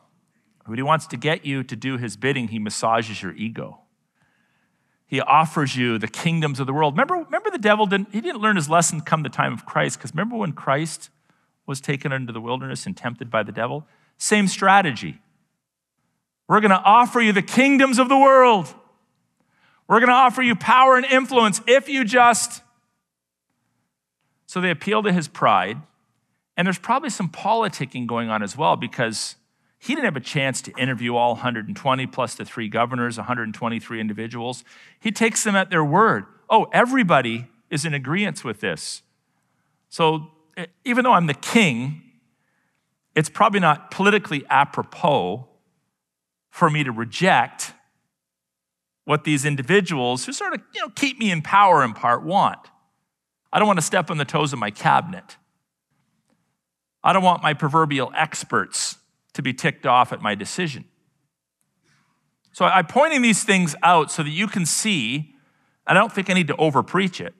When 0.66 0.78
he 0.78 0.82
wants 0.82 1.06
to 1.08 1.16
get 1.16 1.46
you 1.46 1.62
to 1.62 1.76
do 1.76 1.96
his 1.96 2.16
bidding, 2.16 2.48
he 2.48 2.58
massages 2.58 3.22
your 3.22 3.32
ego. 3.32 3.80
He 5.06 5.20
offers 5.20 5.76
you 5.76 5.98
the 5.98 6.08
kingdoms 6.08 6.58
of 6.58 6.66
the 6.66 6.72
world. 6.72 6.94
Remember, 6.94 7.14
remember 7.14 7.50
the 7.50 7.58
devil 7.58 7.86
didn't, 7.86 8.12
he 8.12 8.20
didn't 8.20 8.40
learn 8.40 8.56
his 8.56 8.68
lesson 8.68 9.00
come 9.00 9.22
the 9.22 9.28
time 9.28 9.52
of 9.52 9.64
Christ, 9.64 9.98
because 9.98 10.12
remember 10.12 10.36
when 10.36 10.52
Christ 10.52 11.10
was 11.64 11.80
taken 11.80 12.10
into 12.10 12.32
the 12.32 12.40
wilderness 12.40 12.86
and 12.86 12.96
tempted 12.96 13.30
by 13.30 13.44
the 13.44 13.52
devil? 13.52 13.86
Same 14.18 14.48
strategy. 14.48 15.20
We're 16.48 16.60
going 16.60 16.70
to 16.70 16.82
offer 16.82 17.20
you 17.20 17.32
the 17.32 17.42
kingdoms 17.42 17.98
of 17.98 18.08
the 18.08 18.18
world. 18.18 18.72
We're 19.88 20.00
going 20.00 20.08
to 20.08 20.14
offer 20.14 20.42
you 20.42 20.56
power 20.56 20.96
and 20.96 21.06
influence 21.06 21.60
if 21.66 21.88
you 21.88 22.04
just. 22.04 22.62
So 24.46 24.60
they 24.60 24.70
appeal 24.70 25.02
to 25.04 25.12
his 25.12 25.28
pride. 25.28 25.78
And 26.56 26.66
there's 26.66 26.78
probably 26.78 27.10
some 27.10 27.28
politicking 27.28 28.06
going 28.06 28.30
on 28.30 28.42
as 28.42 28.56
well 28.56 28.76
because 28.76 29.36
he 29.78 29.94
didn't 29.94 30.06
have 30.06 30.16
a 30.16 30.20
chance 30.20 30.62
to 30.62 30.72
interview 30.72 31.16
all 31.16 31.34
120 31.34 32.06
plus 32.06 32.34
the 32.34 32.44
three 32.44 32.68
governors, 32.68 33.18
123 33.18 34.00
individuals. 34.00 34.64
He 34.98 35.12
takes 35.12 35.44
them 35.44 35.54
at 35.54 35.70
their 35.70 35.84
word. 35.84 36.24
Oh, 36.48 36.68
everybody 36.72 37.46
is 37.70 37.84
in 37.84 37.94
agreement 37.94 38.44
with 38.44 38.60
this. 38.60 39.02
So 39.88 40.30
even 40.84 41.04
though 41.04 41.12
I'm 41.12 41.26
the 41.26 41.34
king, 41.34 42.02
it's 43.14 43.28
probably 43.28 43.60
not 43.60 43.90
politically 43.90 44.44
apropos 44.48 45.48
for 46.50 46.70
me 46.70 46.84
to 46.84 46.92
reject 46.92 47.72
what 49.04 49.24
these 49.24 49.44
individuals 49.44 50.26
who 50.26 50.32
sort 50.32 50.54
of 50.54 50.60
you 50.74 50.80
know 50.80 50.88
keep 50.90 51.18
me 51.18 51.30
in 51.30 51.42
power 51.42 51.84
in 51.84 51.92
part 51.92 52.24
want. 52.24 52.58
I 53.52 53.58
don't 53.58 53.66
want 53.68 53.78
to 53.78 53.84
step 53.84 54.10
on 54.10 54.18
the 54.18 54.24
toes 54.24 54.52
of 54.52 54.58
my 54.58 54.70
cabinet. 54.70 55.36
I 57.04 57.12
don't 57.12 57.22
want 57.22 57.42
my 57.42 57.54
proverbial 57.54 58.10
experts 58.16 58.96
to 59.36 59.42
be 59.42 59.54
ticked 59.54 59.86
off 59.86 60.12
at 60.12 60.20
my 60.20 60.34
decision. 60.34 60.84
So 62.52 62.64
I'm 62.64 62.86
pointing 62.86 63.22
these 63.22 63.44
things 63.44 63.76
out 63.82 64.10
so 64.10 64.22
that 64.22 64.30
you 64.30 64.46
can 64.46 64.66
see, 64.66 65.34
and 65.86 65.96
I 65.96 66.00
don't 66.00 66.12
think 66.12 66.30
I 66.30 66.34
need 66.34 66.48
to 66.48 66.54
overpreach 66.54 67.24
it, 67.24 67.34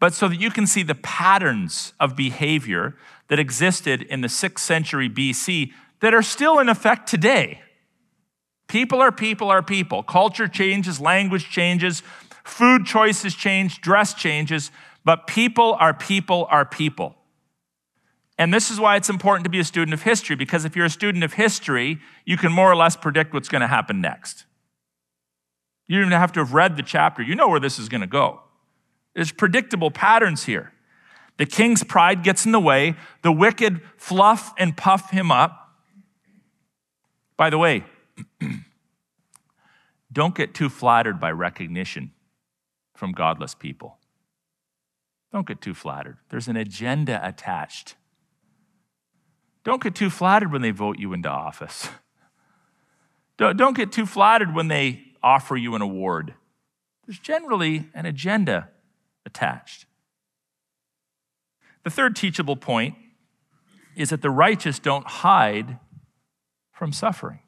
but 0.00 0.14
so 0.14 0.28
that 0.28 0.40
you 0.40 0.50
can 0.50 0.66
see 0.66 0.82
the 0.82 0.96
patterns 0.96 1.92
of 1.98 2.16
behavior 2.16 2.96
that 3.28 3.38
existed 3.38 4.02
in 4.02 4.20
the 4.20 4.28
sixth 4.28 4.64
century 4.64 5.08
BC 5.08 5.70
that 6.00 6.14
are 6.14 6.22
still 6.22 6.58
in 6.58 6.68
effect 6.68 7.08
today. 7.08 7.60
People 8.68 9.00
are 9.00 9.12
people 9.12 9.48
are 9.48 9.62
people. 9.62 10.02
Culture 10.02 10.48
changes, 10.48 11.00
language 11.00 11.48
changes, 11.50 12.02
food 12.44 12.84
choices 12.84 13.34
change, 13.34 13.80
dress 13.80 14.14
changes, 14.14 14.70
but 15.04 15.26
people 15.26 15.76
are 15.78 15.94
people 15.94 16.46
are 16.50 16.64
people. 16.64 17.14
And 18.38 18.54
this 18.54 18.70
is 18.70 18.78
why 18.78 18.94
it's 18.94 19.10
important 19.10 19.44
to 19.44 19.50
be 19.50 19.58
a 19.58 19.64
student 19.64 19.92
of 19.92 20.02
history, 20.02 20.36
because 20.36 20.64
if 20.64 20.76
you're 20.76 20.86
a 20.86 20.90
student 20.90 21.24
of 21.24 21.32
history, 21.32 21.98
you 22.24 22.36
can 22.36 22.52
more 22.52 22.70
or 22.70 22.76
less 22.76 22.94
predict 22.94 23.34
what's 23.34 23.48
going 23.48 23.62
to 23.62 23.66
happen 23.66 24.00
next. 24.00 24.44
You 25.88 25.96
don't 25.96 26.08
even 26.08 26.20
have 26.20 26.32
to 26.32 26.40
have 26.40 26.54
read 26.54 26.76
the 26.76 26.82
chapter, 26.82 27.22
you 27.22 27.34
know 27.34 27.48
where 27.48 27.58
this 27.58 27.78
is 27.78 27.88
going 27.88 28.02
to 28.02 28.06
go. 28.06 28.42
There's 29.14 29.32
predictable 29.32 29.90
patterns 29.90 30.44
here. 30.44 30.72
The 31.38 31.46
king's 31.46 31.82
pride 31.82 32.22
gets 32.22 32.46
in 32.46 32.52
the 32.52 32.60
way, 32.60 32.94
the 33.22 33.32
wicked 33.32 33.80
fluff 33.96 34.52
and 34.56 34.76
puff 34.76 35.10
him 35.10 35.32
up. 35.32 35.72
By 37.36 37.50
the 37.50 37.58
way, 37.58 37.84
don't 40.12 40.34
get 40.34 40.54
too 40.54 40.68
flattered 40.68 41.18
by 41.18 41.32
recognition 41.32 42.12
from 42.94 43.12
godless 43.12 43.54
people. 43.54 43.98
Don't 45.32 45.46
get 45.46 45.60
too 45.60 45.74
flattered. 45.74 46.18
There's 46.30 46.48
an 46.48 46.56
agenda 46.56 47.20
attached 47.26 47.94
don't 49.64 49.82
get 49.82 49.94
too 49.94 50.10
flattered 50.10 50.52
when 50.52 50.62
they 50.62 50.70
vote 50.70 50.98
you 50.98 51.12
into 51.12 51.28
office. 51.28 51.88
Don't 53.36 53.56
don't 53.56 53.76
get 53.76 53.92
too 53.92 54.06
flattered 54.06 54.54
when 54.54 54.68
they 54.68 55.02
offer 55.22 55.56
you 55.56 55.74
an 55.74 55.82
award. 55.82 56.34
There's 57.06 57.18
generally 57.18 57.88
an 57.94 58.04
agenda 58.06 58.68
attached. 59.24 59.86
The 61.84 61.90
third 61.90 62.16
teachable 62.16 62.56
point 62.56 62.96
is 63.96 64.10
that 64.10 64.22
the 64.22 64.30
righteous 64.30 64.78
don't 64.78 65.06
hide 65.06 65.78
from 66.72 66.92
suffering. 66.92 67.40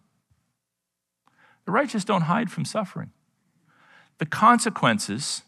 The 1.66 1.72
righteous 1.72 2.04
don't 2.04 2.22
hide 2.22 2.50
from 2.50 2.64
suffering. 2.64 3.10
The 4.18 4.26
consequences 4.26 5.42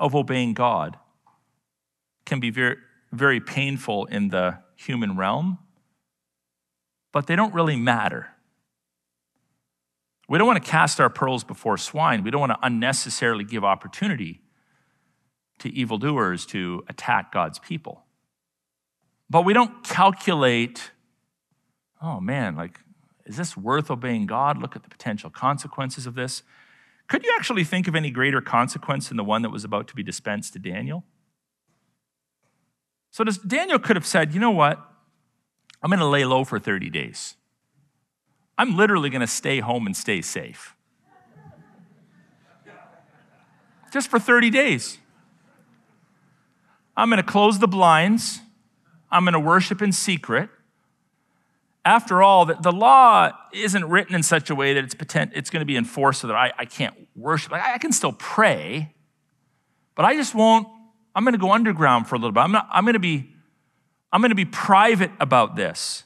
of 0.00 0.14
obeying 0.14 0.54
God 0.54 0.98
can 2.24 2.40
be 2.40 2.50
very, 2.50 2.76
very 3.12 3.40
painful 3.40 4.06
in 4.06 4.28
the 4.28 4.58
human 4.76 5.16
realm, 5.16 5.58
but 7.12 7.26
they 7.26 7.34
don't 7.34 7.54
really 7.54 7.76
matter. 7.76 8.28
We 10.28 10.38
don't 10.38 10.46
want 10.46 10.62
to 10.62 10.70
cast 10.70 11.00
our 11.00 11.08
pearls 11.08 11.44
before 11.44 11.78
swine. 11.78 12.22
We 12.22 12.30
don't 12.30 12.40
want 12.40 12.52
to 12.52 12.58
unnecessarily 12.62 13.44
give 13.44 13.64
opportunity 13.64 14.40
to 15.60 15.72
evildoers 15.72 16.44
to 16.46 16.84
attack 16.88 17.32
God's 17.32 17.58
people. 17.58 18.04
But 19.30 19.44
we 19.44 19.52
don't 19.52 19.82
calculate, 19.82 20.90
oh 22.02 22.20
man, 22.20 22.56
like, 22.56 22.80
is 23.24 23.36
this 23.36 23.56
worth 23.56 23.90
obeying 23.90 24.26
God? 24.26 24.58
Look 24.58 24.76
at 24.76 24.82
the 24.82 24.88
potential 24.88 25.30
consequences 25.30 26.06
of 26.06 26.14
this. 26.14 26.42
Could 27.08 27.24
you 27.24 27.34
actually 27.36 27.64
think 27.64 27.88
of 27.88 27.94
any 27.94 28.10
greater 28.10 28.40
consequence 28.40 29.08
than 29.08 29.16
the 29.16 29.24
one 29.24 29.42
that 29.42 29.50
was 29.50 29.64
about 29.64 29.88
to 29.88 29.94
be 29.94 30.02
dispensed 30.02 30.52
to 30.52 30.58
Daniel? 30.58 31.04
So 33.16 33.24
does, 33.24 33.38
Daniel 33.38 33.78
could 33.78 33.96
have 33.96 34.04
said, 34.04 34.34
you 34.34 34.40
know 34.40 34.50
what? 34.50 34.78
I'm 35.82 35.88
going 35.88 36.00
to 36.00 36.06
lay 36.06 36.26
low 36.26 36.44
for 36.44 36.58
30 36.58 36.90
days. 36.90 37.34
I'm 38.58 38.76
literally 38.76 39.08
going 39.08 39.22
to 39.22 39.26
stay 39.26 39.60
home 39.60 39.86
and 39.86 39.96
stay 39.96 40.20
safe. 40.20 40.76
Just 43.90 44.10
for 44.10 44.18
30 44.18 44.50
days. 44.50 44.98
I'm 46.94 47.08
going 47.08 47.16
to 47.16 47.26
close 47.26 47.58
the 47.58 47.66
blinds. 47.66 48.40
I'm 49.10 49.24
going 49.24 49.32
to 49.32 49.40
worship 49.40 49.80
in 49.80 49.92
secret. 49.92 50.50
After 51.86 52.22
all, 52.22 52.44
the, 52.44 52.56
the 52.56 52.70
law 52.70 53.30
isn't 53.54 53.86
written 53.86 54.14
in 54.14 54.22
such 54.22 54.50
a 54.50 54.54
way 54.54 54.74
that 54.74 54.84
it's, 54.84 54.94
potent, 54.94 55.32
it's 55.34 55.48
going 55.48 55.62
to 55.62 55.66
be 55.66 55.78
enforced 55.78 56.20
so 56.20 56.26
that 56.26 56.36
I, 56.36 56.52
I 56.58 56.66
can't 56.66 57.08
worship. 57.16 57.54
I, 57.54 57.76
I 57.76 57.78
can 57.78 57.92
still 57.92 58.12
pray, 58.12 58.92
but 59.94 60.04
I 60.04 60.16
just 60.16 60.34
won't 60.34 60.68
I'm 61.16 61.24
going 61.24 61.32
to 61.32 61.38
go 61.38 61.50
underground 61.50 62.06
for 62.06 62.14
a 62.14 62.18
little 62.18 62.30
bit. 62.30 62.40
I'm, 62.40 62.52
not, 62.52 62.68
I'm 62.70 62.84
going 62.84 62.92
to 62.92 63.00
be 63.00 63.32
I'm 64.12 64.20
going 64.20 64.30
to 64.30 64.36
be 64.36 64.44
private 64.44 65.10
about 65.18 65.56
this. 65.56 66.04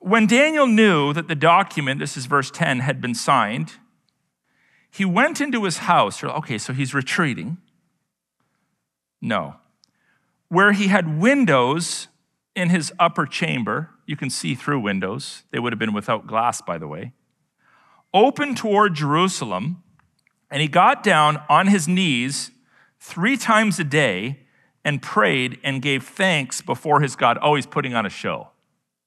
When 0.00 0.26
Daniel 0.26 0.66
knew 0.66 1.12
that 1.12 1.28
the 1.28 1.34
document, 1.34 2.00
this 2.00 2.16
is 2.16 2.26
verse 2.26 2.50
10, 2.50 2.80
had 2.80 3.00
been 3.00 3.14
signed, 3.14 3.74
he 4.90 5.04
went 5.04 5.40
into 5.40 5.64
his 5.64 5.78
house. 5.78 6.22
Okay, 6.22 6.58
so 6.58 6.72
he's 6.72 6.92
retreating. 6.92 7.58
No. 9.20 9.56
Where 10.48 10.72
he 10.72 10.88
had 10.88 11.20
windows 11.20 12.08
in 12.56 12.68
his 12.68 12.92
upper 12.98 13.24
chamber, 13.24 13.90
you 14.04 14.16
can 14.16 14.28
see 14.28 14.54
through 14.54 14.80
windows. 14.80 15.44
They 15.50 15.60
would 15.60 15.72
have 15.72 15.78
been 15.78 15.94
without 15.94 16.26
glass, 16.26 16.60
by 16.60 16.78
the 16.78 16.88
way. 16.88 17.12
Open 18.12 18.54
toward 18.54 18.94
Jerusalem, 18.94 19.82
and 20.52 20.60
he 20.60 20.68
got 20.68 21.02
down 21.02 21.42
on 21.48 21.66
his 21.66 21.88
knees 21.88 22.50
three 23.00 23.38
times 23.38 23.80
a 23.80 23.84
day 23.84 24.40
and 24.84 25.00
prayed 25.00 25.58
and 25.64 25.80
gave 25.80 26.04
thanks 26.04 26.60
before 26.60 27.00
his 27.00 27.16
God. 27.16 27.38
Oh, 27.40 27.54
he's 27.54 27.66
putting 27.66 27.94
on 27.94 28.04
a 28.04 28.10
show. 28.10 28.50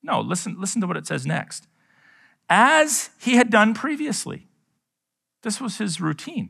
No, 0.01 0.21
listen, 0.21 0.59
listen 0.59 0.81
to 0.81 0.87
what 0.87 0.97
it 0.97 1.05
says 1.05 1.25
next. 1.25 1.67
As 2.49 3.11
he 3.19 3.35
had 3.35 3.51
done 3.51 3.75
previously, 3.75 4.47
this 5.43 5.61
was 5.61 5.77
his 5.77 6.01
routine. 6.01 6.49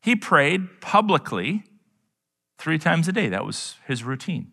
He 0.00 0.16
prayed 0.16 0.80
publicly 0.80 1.64
three 2.56 2.78
times 2.78 3.06
a 3.06 3.12
day. 3.12 3.28
That 3.28 3.44
was 3.44 3.76
his 3.86 4.02
routine. 4.02 4.52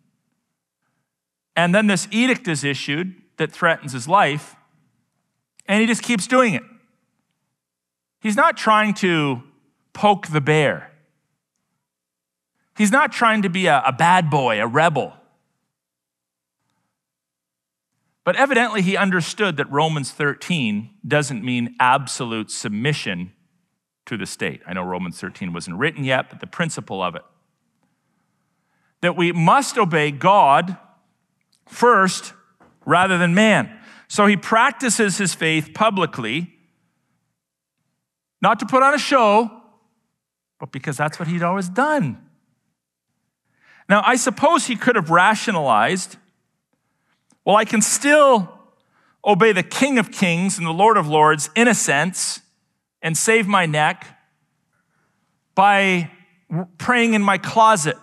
And 1.56 1.74
then 1.74 1.88
this 1.88 2.08
edict 2.12 2.50
is 2.50 2.66
issued 2.66 3.16
that 3.38 3.52
threatens 3.52 3.94
his 3.94 4.10
life, 4.10 4.58
and 5.68 5.80
he 5.80 5.88
just 5.88 6.04
keeps 6.04 6.28
doing 6.28 6.54
it. 6.54 6.64
He's 8.20 8.36
not 8.36 8.58
trying 8.58 8.94
to 8.96 9.44
poke 9.94 10.28
the 10.28 10.42
bear. 10.42 10.92
He's 12.78 12.92
not 12.92 13.12
trying 13.12 13.42
to 13.42 13.50
be 13.50 13.68
a, 13.68 13.82
a 13.86 13.92
bad 13.92 14.30
boy, 14.30 14.62
a 14.62 14.68
rebel. 14.68 15.14
But 18.24 18.36
evidently, 18.36 18.82
he 18.82 18.96
understood 18.96 19.58
that 19.58 19.72
Romans 19.72 20.12
13 20.12 20.90
doesn't 21.08 21.44
mean 21.44 21.76
absolute 21.80 22.52
submission 22.52 23.34
to 24.06 24.18
the 24.18 24.26
state. 24.26 24.62
I 24.68 24.74
know 24.74 24.84
Romans 24.84 25.20
13 25.20 25.52
wasn't 25.52 25.78
written 25.78 26.04
yet, 26.04 26.30
but 26.30 26.40
the 26.40 26.48
principle 26.48 27.02
of 27.02 27.16
it. 27.16 27.24
That 29.02 29.16
we 29.16 29.32
must 29.32 29.78
obey 29.78 30.12
God 30.12 30.78
first 31.68 32.34
rather 32.86 33.18
than 33.18 33.34
man. 33.34 33.80
So 34.08 34.26
he 34.26 34.36
practices 34.38 35.18
his 35.18 35.34
faith 35.34 35.74
publicly, 35.74 36.59
not 38.42 38.60
to 38.60 38.66
put 38.66 38.84
on 38.84 38.94
a 38.94 39.00
show, 39.00 39.52
but 40.60 40.72
because 40.72 40.98
that's 40.98 41.20
what 41.20 41.28
he'd 41.28 41.44
always 41.44 41.70
done. 41.70 42.18
Now, 43.88 44.04
I 44.06 44.16
suppose 44.16 44.68
he 44.68 44.76
could 44.76 44.96
have 44.96 45.10
rationalized 45.10 46.18
well, 47.46 47.56
I 47.56 47.66
can 47.66 47.82
still 47.82 48.48
obey 49.26 49.54
the 49.54 49.64
King 49.64 49.98
of 49.98 50.12
Kings 50.12 50.60
and 50.60 50.68
the 50.68 50.72
Lord 50.72 50.98
of 50.98 51.08
Lords 51.08 51.50
in 51.56 51.68
a 51.68 51.74
sense 51.74 52.42
and 53.02 53.18
save 53.18 53.48
my 53.48 53.66
neck 53.66 54.06
by 55.56 56.12
praying 56.78 57.16
in 57.16 57.24
my 57.24 57.40
closet. 57.40 57.98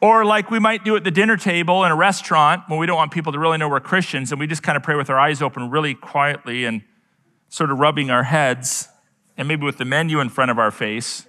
Or, 0.00 0.24
like 0.24 0.50
we 0.50 0.58
might 0.58 0.84
do 0.84 0.96
at 0.96 1.04
the 1.04 1.10
dinner 1.10 1.36
table 1.36 1.84
in 1.84 1.90
a 1.90 1.96
restaurant 1.96 2.62
when 2.68 2.78
we 2.78 2.86
don't 2.86 2.96
want 2.96 3.12
people 3.12 3.32
to 3.32 3.38
really 3.38 3.58
know 3.58 3.68
we're 3.68 3.80
Christians 3.80 4.30
and 4.30 4.40
we 4.40 4.46
just 4.46 4.62
kind 4.62 4.76
of 4.76 4.82
pray 4.82 4.94
with 4.94 5.10
our 5.10 5.18
eyes 5.18 5.42
open 5.42 5.70
really 5.70 5.94
quietly 5.94 6.64
and 6.64 6.82
sort 7.48 7.70
of 7.70 7.78
rubbing 7.78 8.10
our 8.10 8.24
heads 8.24 8.88
and 9.36 9.48
maybe 9.48 9.64
with 9.64 9.78
the 9.78 9.84
menu 9.84 10.20
in 10.20 10.28
front 10.28 10.50
of 10.50 10.58
our 10.58 10.70
face 10.70 11.26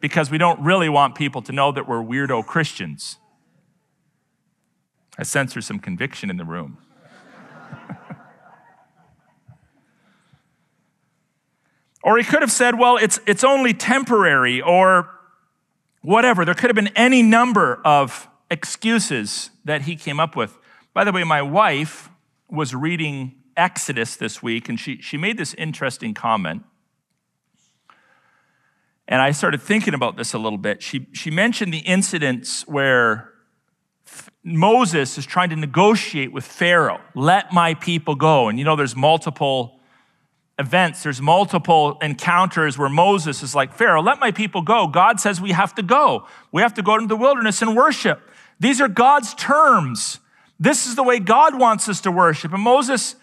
because 0.00 0.30
we 0.30 0.38
don't 0.38 0.60
really 0.60 0.88
want 0.88 1.14
people 1.14 1.42
to 1.42 1.52
know 1.52 1.72
that 1.72 1.88
we're 1.88 2.02
weirdo 2.02 2.46
Christians. 2.46 3.18
I 5.18 5.22
sense 5.22 5.54
there's 5.54 5.66
some 5.66 5.78
conviction 5.78 6.28
in 6.28 6.36
the 6.36 6.44
room. 6.44 6.76
or 12.02 12.18
he 12.18 12.24
could 12.24 12.42
have 12.42 12.52
said, 12.52 12.78
well, 12.78 12.98
it's, 12.98 13.18
it's 13.26 13.42
only 13.42 13.72
temporary, 13.72 14.60
or 14.60 15.08
whatever. 16.02 16.44
There 16.44 16.54
could 16.54 16.68
have 16.68 16.76
been 16.76 16.88
any 16.88 17.22
number 17.22 17.80
of 17.82 18.28
excuses 18.50 19.50
that 19.64 19.82
he 19.82 19.96
came 19.96 20.20
up 20.20 20.36
with. 20.36 20.58
By 20.92 21.04
the 21.04 21.12
way, 21.12 21.24
my 21.24 21.40
wife 21.40 22.10
was 22.48 22.74
reading 22.74 23.35
Exodus 23.56 24.16
this 24.16 24.42
week, 24.42 24.68
and 24.68 24.78
she, 24.78 25.00
she 25.00 25.16
made 25.16 25.38
this 25.38 25.54
interesting 25.54 26.14
comment. 26.14 26.62
And 29.08 29.22
I 29.22 29.30
started 29.30 29.62
thinking 29.62 29.94
about 29.94 30.16
this 30.16 30.34
a 30.34 30.38
little 30.38 30.58
bit. 30.58 30.82
She, 30.82 31.06
she 31.12 31.30
mentioned 31.30 31.72
the 31.72 31.78
incidents 31.78 32.66
where 32.66 33.32
Moses 34.42 35.18
is 35.18 35.26
trying 35.26 35.50
to 35.50 35.56
negotiate 35.56 36.32
with 36.32 36.44
Pharaoh, 36.44 37.00
let 37.14 37.52
my 37.52 37.74
people 37.74 38.14
go. 38.14 38.48
And 38.48 38.58
you 38.58 38.64
know, 38.64 38.76
there's 38.76 38.96
multiple 38.96 39.80
events, 40.58 41.02
there's 41.02 41.20
multiple 41.20 41.98
encounters 42.00 42.78
where 42.78 42.88
Moses 42.88 43.42
is 43.42 43.54
like, 43.54 43.74
Pharaoh, 43.74 44.02
let 44.02 44.20
my 44.20 44.30
people 44.30 44.62
go. 44.62 44.86
God 44.86 45.20
says 45.20 45.40
we 45.40 45.52
have 45.52 45.74
to 45.74 45.82
go. 45.82 46.26
We 46.52 46.62
have 46.62 46.74
to 46.74 46.82
go 46.82 46.94
into 46.94 47.08
the 47.08 47.16
wilderness 47.16 47.60
and 47.60 47.76
worship. 47.76 48.20
These 48.58 48.80
are 48.80 48.88
God's 48.88 49.34
terms. 49.34 50.20
This 50.58 50.86
is 50.86 50.96
the 50.96 51.02
way 51.02 51.18
God 51.18 51.58
wants 51.58 51.88
us 51.88 52.00
to 52.02 52.10
worship. 52.10 52.52
And 52.52 52.62
Moses 52.62 53.16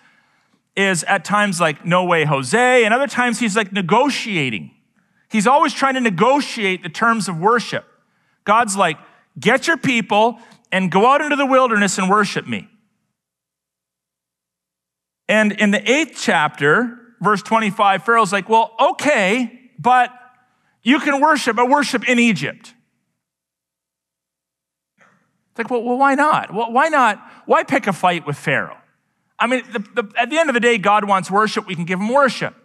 is 0.75 1.03
at 1.03 1.23
times 1.23 1.59
like, 1.59 1.86
no 1.86 2.03
way, 2.05 2.25
Jose. 2.25 2.86
And 2.86 2.93
other 2.93 3.07
times 3.07 3.39
he's 3.39 3.55
like 3.55 3.71
negotiating. 3.71 4.71
He's 5.29 5.47
always 5.47 5.73
trying 5.73 5.95
to 5.95 6.01
negotiate 6.01 6.83
the 6.83 6.89
terms 6.89 7.27
of 7.27 7.39
worship. 7.39 7.86
God's 8.43 8.75
like, 8.75 8.97
get 9.39 9.67
your 9.67 9.77
people 9.77 10.39
and 10.71 10.91
go 10.91 11.07
out 11.07 11.21
into 11.21 11.36
the 11.36 11.45
wilderness 11.45 11.97
and 11.97 12.09
worship 12.09 12.47
me. 12.47 12.67
And 15.29 15.53
in 15.53 15.71
the 15.71 15.91
eighth 15.91 16.19
chapter, 16.21 16.99
verse 17.21 17.41
25, 17.41 18.03
Pharaoh's 18.03 18.33
like, 18.33 18.49
well, 18.49 18.75
okay, 18.79 19.69
but 19.79 20.12
you 20.83 20.99
can 20.99 21.21
worship, 21.21 21.55
but 21.55 21.69
worship 21.69 22.07
in 22.07 22.19
Egypt. 22.19 22.73
It's 24.97 25.57
like, 25.57 25.69
well, 25.69 25.83
well 25.83 25.97
why 25.97 26.15
not? 26.15 26.53
Well, 26.53 26.71
why 26.71 26.89
not? 26.89 27.23
Why 27.45 27.63
pick 27.63 27.88
a 27.88 27.93
fight 27.93 28.27
with 28.27 28.38
Pharaoh? 28.38 28.77
I 29.39 29.47
mean, 29.47 29.63
the, 29.71 29.79
the, 29.79 30.11
at 30.17 30.29
the 30.29 30.37
end 30.37 30.49
of 30.49 30.53
the 30.53 30.59
day, 30.59 30.77
God 30.77 31.05
wants 31.05 31.29
worship. 31.29 31.67
We 31.67 31.75
can 31.75 31.85
give 31.85 31.99
him 31.99 32.09
worship. 32.09 32.55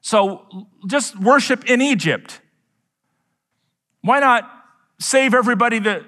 So 0.00 0.46
just 0.86 1.18
worship 1.18 1.64
in 1.64 1.80
Egypt. 1.80 2.40
Why 4.02 4.20
not 4.20 4.48
save 5.00 5.34
everybody 5.34 5.78
the, 5.78 6.04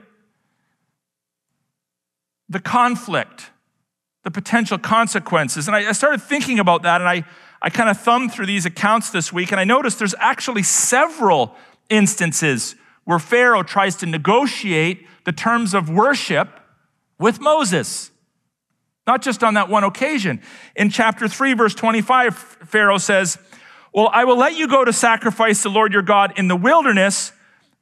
the 2.48 2.60
conflict, 2.60 3.50
the 4.24 4.30
potential 4.30 4.78
consequences? 4.78 5.66
And 5.66 5.76
I, 5.76 5.88
I 5.88 5.92
started 5.92 6.22
thinking 6.22 6.58
about 6.58 6.82
that, 6.82 7.00
and 7.00 7.08
I, 7.08 7.24
I 7.62 7.70
kind 7.70 7.90
of 7.90 8.00
thumbed 8.00 8.32
through 8.32 8.46
these 8.46 8.66
accounts 8.66 9.10
this 9.10 9.32
week, 9.32 9.50
and 9.50 9.60
I 9.60 9.64
noticed 9.64 9.98
there's 9.98 10.14
actually 10.18 10.62
several 10.62 11.54
instances 11.88 12.76
where 13.04 13.18
Pharaoh 13.18 13.62
tries 13.62 13.96
to 13.96 14.06
negotiate 14.06 15.06
the 15.24 15.32
terms 15.32 15.74
of 15.74 15.90
worship 15.90 16.60
with 17.18 17.40
Moses. 17.40 18.09
Not 19.06 19.22
just 19.22 19.42
on 19.42 19.54
that 19.54 19.68
one 19.68 19.84
occasion. 19.84 20.40
In 20.76 20.90
chapter 20.90 21.26
3, 21.26 21.54
verse 21.54 21.74
25, 21.74 22.36
Pharaoh 22.36 22.98
says, 22.98 23.38
well, 23.92 24.08
I 24.12 24.24
will 24.24 24.36
let 24.36 24.54
you 24.54 24.68
go 24.68 24.84
to 24.84 24.92
sacrifice 24.92 25.62
the 25.62 25.68
Lord 25.68 25.92
your 25.92 26.02
God 26.02 26.38
in 26.38 26.48
the 26.48 26.56
wilderness, 26.56 27.32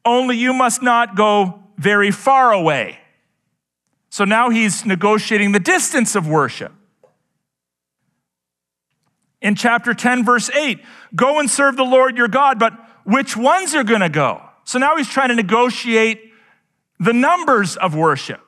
only 0.05 0.37
you 0.37 0.55
must 0.55 0.83
not 0.83 1.17
go 1.17 1.63
very 1.77 2.11
far 2.11 2.53
away. 2.53 2.99
So 4.11 4.25
now 4.25 4.49
he's 4.49 4.87
negotiating 4.87 5.53
the 5.53 5.61
distance 5.61 6.15
of 6.15 6.27
worship. 6.27 6.73
In 9.41 9.55
chapter 9.55 9.95
10, 9.95 10.25
verse 10.25 10.51
8, 10.51 10.81
go 11.15 11.39
and 11.39 11.49
serve 11.49 11.77
the 11.77 11.85
Lord 11.85 12.17
your 12.17 12.29
God, 12.29 12.59
but 12.59 12.73
which 13.05 13.37
ones 13.37 13.75
are 13.75 13.85
going 13.85 14.01
to 14.01 14.09
go? 14.09 14.43
So 14.65 14.79
now 14.79 14.97
he's 14.97 15.09
trying 15.09 15.29
to 15.29 15.35
negotiate 15.35 16.33
the 16.99 17.13
numbers 17.13 17.77
of 17.77 17.95
worship. 17.95 18.41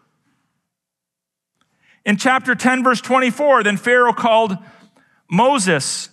In 2.05 2.17
chapter 2.17 2.55
10, 2.55 2.83
verse 2.83 3.01
24, 3.01 3.65
then 3.65 3.77
Pharaoh 3.77 4.13
called 4.13 4.57
Moses 5.31 6.09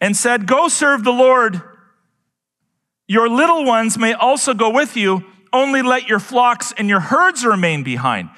and 0.00 0.16
said, 0.16 0.46
Go 0.46 0.68
serve 0.68 1.02
the 1.02 1.12
Lord. 1.12 1.62
Your 3.06 3.28
little 3.28 3.64
ones 3.64 3.98
may 3.98 4.12
also 4.12 4.54
go 4.54 4.70
with 4.70 4.96
you, 4.96 5.24
only 5.52 5.82
let 5.82 6.08
your 6.08 6.18
flocks 6.18 6.72
and 6.76 6.88
your 6.88 7.00
herds 7.00 7.44
remain 7.44 7.82
behind. 7.82 8.30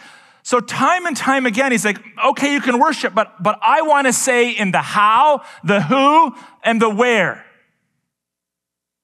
So 0.42 0.60
time 0.60 1.06
and 1.06 1.16
time 1.16 1.44
again, 1.44 1.72
he's 1.72 1.84
like, 1.84 1.98
okay, 2.24 2.52
you 2.52 2.60
can 2.60 2.78
worship, 2.78 3.14
but, 3.14 3.42
but 3.42 3.58
I 3.62 3.82
want 3.82 4.06
to 4.06 4.12
say 4.12 4.50
in 4.52 4.70
the 4.70 4.80
how, 4.80 5.42
the 5.64 5.80
who, 5.80 6.36
and 6.62 6.80
the 6.80 6.88
where. 6.88 7.44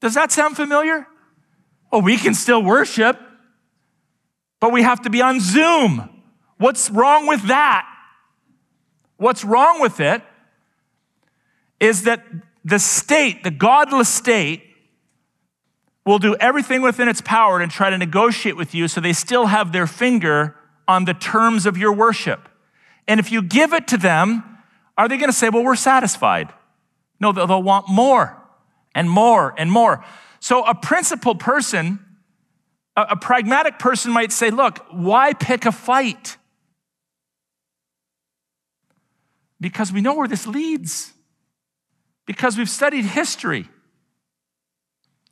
Does 0.00 0.14
that 0.14 0.30
sound 0.30 0.54
familiar? 0.54 1.04
Oh, 1.90 2.00
we 2.00 2.16
can 2.16 2.34
still 2.34 2.62
worship, 2.62 3.18
but 4.60 4.70
we 4.70 4.82
have 4.82 5.02
to 5.02 5.10
be 5.10 5.20
on 5.20 5.40
Zoom. 5.40 6.11
What's 6.62 6.90
wrong 6.90 7.26
with 7.26 7.48
that? 7.48 7.88
What's 9.16 9.42
wrong 9.42 9.80
with 9.80 9.98
it 9.98 10.22
is 11.80 12.04
that 12.04 12.24
the 12.64 12.78
state, 12.78 13.42
the 13.42 13.50
godless 13.50 14.08
state, 14.08 14.62
will 16.06 16.20
do 16.20 16.36
everything 16.36 16.80
within 16.80 17.08
its 17.08 17.20
power 17.20 17.58
to 17.58 17.66
try 17.66 17.90
to 17.90 17.98
negotiate 17.98 18.56
with 18.56 18.76
you 18.76 18.86
so 18.86 19.00
they 19.00 19.12
still 19.12 19.46
have 19.46 19.72
their 19.72 19.88
finger 19.88 20.54
on 20.86 21.04
the 21.04 21.14
terms 21.14 21.66
of 21.66 21.76
your 21.76 21.92
worship. 21.92 22.48
And 23.08 23.18
if 23.18 23.32
you 23.32 23.42
give 23.42 23.72
it 23.72 23.88
to 23.88 23.96
them, 23.96 24.44
are 24.96 25.08
they 25.08 25.16
going 25.16 25.30
to 25.30 25.36
say, 25.36 25.48
well, 25.48 25.64
we're 25.64 25.74
satisfied? 25.74 26.52
No, 27.18 27.32
they'll 27.32 27.60
want 27.60 27.88
more 27.88 28.40
and 28.94 29.10
more 29.10 29.52
and 29.58 29.68
more. 29.68 30.04
So 30.38 30.64
a 30.64 30.76
principled 30.76 31.40
person, 31.40 31.98
a, 32.96 33.16
pragmatic 33.16 33.80
person 33.80 34.12
might 34.12 34.30
say, 34.30 34.50
look, 34.50 34.78
why 34.92 35.32
pick 35.32 35.66
a 35.66 35.72
fight? 35.72 36.36
Because 39.62 39.92
we 39.92 40.00
know 40.00 40.14
where 40.14 40.26
this 40.26 40.44
leads, 40.44 41.12
because 42.26 42.58
we've 42.58 42.68
studied 42.68 43.04
history. 43.04 43.68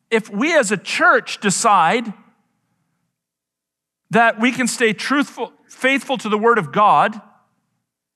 If 0.09 0.31
we 0.31 0.57
as 0.57 0.71
a 0.71 0.77
church 0.77 1.41
decide 1.41 2.13
that 4.11 4.41
we 4.41 4.53
can 4.53 4.69
stay 4.69 4.93
truthful, 4.93 5.53
faithful 5.69 6.17
to 6.19 6.29
the 6.29 6.39
Word 6.39 6.59
of 6.59 6.71
God, 6.71 7.21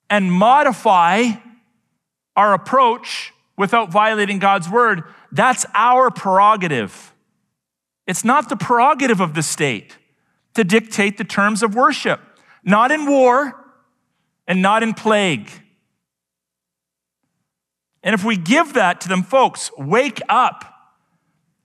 and 0.08 0.32
modify 0.32 1.30
our 2.36 2.54
approach 2.54 3.32
without 3.58 3.90
violating 3.90 4.38
God's 4.38 4.68
Word, 4.68 5.02
that's 5.32 5.66
our 5.74 6.12
prerogative. 6.12 7.12
It's 8.06 8.24
not 8.24 8.48
the 8.48 8.56
prerogative 8.56 9.20
of 9.20 9.34
the 9.34 9.42
state 9.42 9.98
to 10.54 10.62
dictate 10.62 11.18
the 11.18 11.24
terms 11.24 11.64
of 11.64 11.74
worship, 11.74 12.20
not 12.62 12.92
in 12.92 13.04
war 13.04 13.64
and 14.46 14.62
not 14.62 14.84
in 14.84 14.94
plague. 14.94 15.50
And 18.04 18.12
if 18.12 18.22
we 18.22 18.36
give 18.36 18.74
that 18.74 19.00
to 19.00 19.08
them, 19.08 19.22
folks, 19.22 19.70
wake 19.78 20.20
up. 20.28 20.66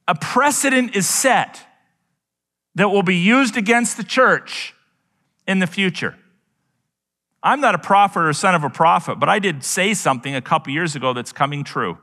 A 0.08 0.16
precedent 0.16 0.96
is 0.96 1.08
set 1.08 1.62
that 2.76 2.90
will 2.90 3.04
be 3.04 3.18
used 3.18 3.58
against 3.58 3.98
the 3.98 4.04
church 4.04 4.74
in 5.46 5.60
the 5.60 5.68
future. 5.68 6.16
I'm 7.44 7.60
not 7.60 7.76
a 7.76 7.80
prophet 7.80 8.22
or 8.22 8.34
son 8.34 8.56
of 8.56 8.64
a 8.64 8.70
prophet, 8.70 9.20
but 9.20 9.30
I 9.30 9.40
did 9.40 9.64
say 9.64 9.94
something 9.94 10.34
a 10.34 10.42
couple 10.42 10.74
years 10.74 10.96
ago 10.96 11.14
that's 11.14 11.34
coming 11.34 11.64
true. 11.64 11.98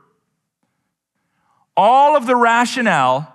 All 1.75 2.15
of 2.15 2.27
the 2.27 2.35
rationale 2.35 3.33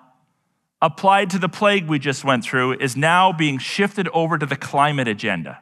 applied 0.81 1.31
to 1.31 1.39
the 1.39 1.49
plague 1.49 1.89
we 1.89 1.99
just 1.99 2.25
went 2.25 2.45
through 2.45 2.75
is 2.79 2.97
now 2.97 3.33
being 3.33 3.59
shifted 3.59 4.09
over 4.09 4.39
to 4.39 4.47
the 4.47 4.57
climate 4.57 5.09
agenda. 5.09 5.61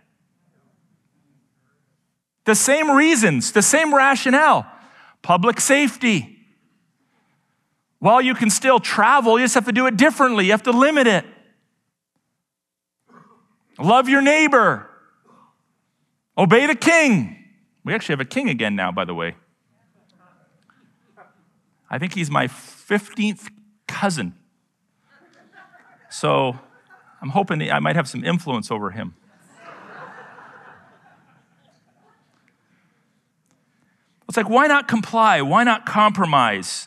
The 2.45 2.55
same 2.55 2.91
reasons, 2.91 3.53
the 3.53 3.63
same 3.63 3.95
rationale 3.95 4.67
public 5.23 5.61
safety. 5.61 6.37
While 7.99 8.23
you 8.23 8.35
can 8.35 8.51
still 8.51 8.81
travel, 8.81 9.39
you 9.39 9.45
just 9.45 9.55
have 9.55 9.67
to 9.67 9.73
do 9.73 9.87
it 9.87 9.97
differently, 9.97 10.47
you 10.47 10.51
have 10.53 10.63
to 10.65 10.73
limit 10.73 11.07
it. 11.07 11.25
Love 13.79 14.09
your 14.09 14.23
neighbor. 14.23 14.89
Obey 16.37 16.67
the 16.67 16.75
king. 16.75 17.37
We 17.85 17.95
actually 17.95 18.15
have 18.15 18.21
a 18.21 18.27
king 18.27 18.49
again 18.49 18.77
now, 18.77 18.93
by 18.93 19.05
the 19.05 19.15
way. 19.15 19.37
I 21.91 21.99
think 21.99 22.15
he's 22.15 22.31
my 22.31 22.47
15th 22.47 23.49
cousin. 23.89 24.35
So 26.09 26.59
I'm 27.21 27.31
hoping 27.31 27.71
I 27.71 27.79
might 27.81 27.97
have 27.97 28.09
some 28.09 28.25
influence 28.25 28.71
over 28.71 28.91
him. 28.91 29.15
It's 34.31 34.37
like, 34.37 34.49
why 34.49 34.69
not 34.69 34.87
comply? 34.87 35.43
Why 35.43 35.65
not 35.65 35.85
compromise? 35.85 36.87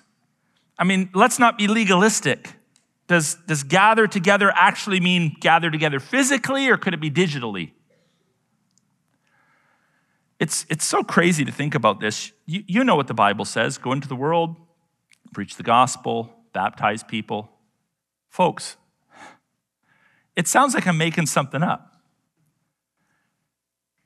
I 0.80 0.86
mean, 0.86 1.10
let's 1.14 1.40
not 1.40 1.58
be 1.58 1.68
legalistic. 1.68 2.54
Does, 3.08 3.36
does 3.36 3.64
gather 3.64 4.08
together 4.08 4.50
actually 4.56 5.02
mean 5.02 5.36
gather 5.42 5.70
together 5.70 6.00
physically 6.00 6.70
or 6.70 6.78
could 6.78 6.94
it 6.94 7.02
be 7.02 7.12
digitally? 7.12 7.72
It's, 10.40 10.66
it's 10.70 10.86
so 10.86 11.04
crazy 11.04 11.44
to 11.44 11.52
think 11.52 11.76
about 11.76 12.00
this. 12.00 12.32
You, 12.46 12.64
you 12.66 12.82
know 12.86 12.96
what 12.96 13.08
the 13.08 13.14
Bible 13.14 13.44
says 13.44 13.78
go 13.78 13.92
into 13.92 14.08
the 14.08 14.16
world, 14.16 14.56
preach 15.34 15.58
the 15.58 15.64
gospel, 15.64 16.34
baptize 16.54 17.04
people. 17.04 17.52
Folks, 18.30 18.78
it 20.38 20.48
sounds 20.48 20.74
like 20.74 20.88
I'm 20.88 20.98
making 20.98 21.26
something 21.26 21.62
up. 21.62 22.02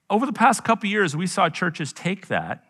Over 0.09 0.25
the 0.25 0.33
past 0.33 0.63
couple 0.63 0.89
years, 0.89 1.15
we 1.15 1.27
saw 1.27 1.49
churches 1.49 1.93
take 1.93 2.29
that 2.29 2.63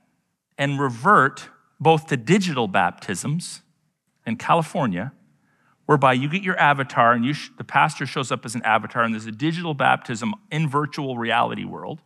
and 0.57 0.79
revert 0.79 1.49
both 1.79 2.07
to 2.07 2.17
digital 2.17 2.67
baptisms 2.67 3.61
in 4.25 4.35
California 4.35 5.13
whereby 5.87 6.13
you 6.13 6.27
get 6.29 6.43
your 6.43 6.59
avatar 6.59 7.13
and 7.13 7.35
sh- 7.35 7.49
the 7.57 7.63
pastor 7.63 8.05
shows 8.05 8.31
up 8.31 8.45
as 8.45 8.53
an 8.55 8.61
avatar 8.63 9.03
and 9.03 9.13
there's 9.13 9.25
a 9.25 9.31
digital 9.31 9.73
baptism 9.73 10.35
in 10.51 10.67
virtual 10.67 11.17
reality 11.17 11.63
world. 11.63 12.01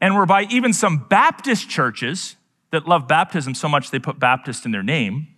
And 0.00 0.16
whereby 0.16 0.46
even 0.50 0.72
some 0.72 1.06
Baptist 1.08 1.70
churches 1.70 2.36
that 2.72 2.88
love 2.88 3.06
baptism 3.06 3.54
so 3.54 3.68
much 3.68 3.90
they 3.90 4.00
put 4.00 4.18
Baptist 4.18 4.66
in 4.66 4.72
their 4.72 4.82
name 4.82 5.28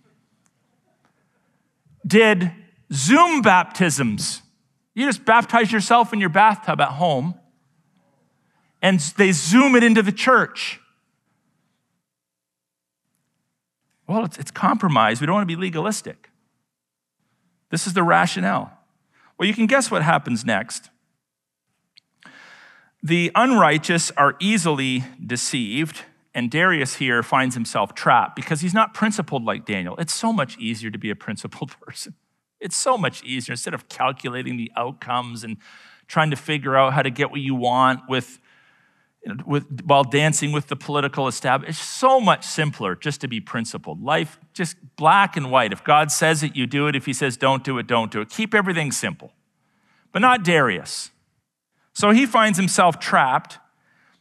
did 2.05 2.51
Zoom 2.91 3.41
baptisms. 3.41 4.41
You 4.95 5.05
just 5.05 5.25
baptize 5.25 5.71
yourself 5.71 6.11
in 6.11 6.19
your 6.19 6.29
bathtub 6.29 6.81
at 6.81 6.89
home 6.89 7.35
and 8.81 8.99
they 9.17 9.31
zoom 9.31 9.75
it 9.75 9.83
into 9.83 10.01
the 10.01 10.11
church. 10.11 10.79
Well, 14.07 14.25
it's, 14.25 14.37
it's 14.37 14.51
compromise. 14.51 15.19
We 15.19 15.27
don't 15.27 15.35
want 15.35 15.49
to 15.49 15.55
be 15.55 15.59
legalistic. 15.59 16.29
This 17.71 17.87
is 17.87 17.93
the 17.93 18.03
rationale. 18.03 18.71
Well, 19.37 19.47
you 19.47 19.53
can 19.53 19.67
guess 19.67 19.89
what 19.91 20.01
happens 20.01 20.45
next. 20.45 20.89
The 23.03 23.31
unrighteous 23.35 24.11
are 24.11 24.35
easily 24.39 25.03
deceived, 25.23 26.03
and 26.33 26.49
Darius 26.49 26.95
here 26.95 27.21
finds 27.21 27.53
himself 27.53 27.93
trapped 27.93 28.35
because 28.35 28.61
he's 28.61 28.73
not 28.73 28.93
principled 28.93 29.43
like 29.43 29.65
Daniel. 29.65 29.95
It's 29.97 30.13
so 30.13 30.33
much 30.33 30.57
easier 30.57 30.89
to 30.89 30.97
be 30.97 31.09
a 31.09 31.15
principled 31.15 31.79
person. 31.81 32.15
It's 32.59 32.75
so 32.75 32.97
much 32.97 33.23
easier 33.23 33.53
instead 33.53 33.73
of 33.73 33.89
calculating 33.89 34.57
the 34.57 34.71
outcomes 34.75 35.43
and 35.43 35.57
trying 36.07 36.29
to 36.29 36.35
figure 36.35 36.75
out 36.75 36.93
how 36.93 37.01
to 37.01 37.09
get 37.09 37.29
what 37.29 37.41
you 37.41 37.55
want 37.55 38.01
with 38.07 38.39
with, 39.45 39.81
while 39.85 40.03
dancing 40.03 40.51
with 40.51 40.67
the 40.67 40.75
political 40.75 41.27
establishment. 41.27 41.69
It's 41.69 41.85
so 41.85 42.19
much 42.19 42.45
simpler 42.45 42.95
just 42.95 43.21
to 43.21 43.27
be 43.27 43.39
principled. 43.41 44.03
Life, 44.03 44.39
just 44.53 44.77
black 44.95 45.35
and 45.35 45.49
white. 45.49 45.73
If 45.73 45.83
God 45.83 46.11
says 46.11 46.43
it, 46.43 46.55
you 46.55 46.67
do 46.67 46.87
it. 46.87 46.95
If 46.95 47.05
he 47.05 47.13
says 47.13 47.37
don't 47.37 47.63
do 47.63 47.77
it, 47.77 47.87
don't 47.87 48.11
do 48.11 48.21
it. 48.21 48.29
Keep 48.29 48.53
everything 48.53 48.91
simple. 48.91 49.31
But 50.11 50.19
not 50.19 50.43
Darius. 50.43 51.11
So 51.93 52.11
he 52.11 52.25
finds 52.25 52.57
himself 52.57 52.99
trapped. 52.99 53.55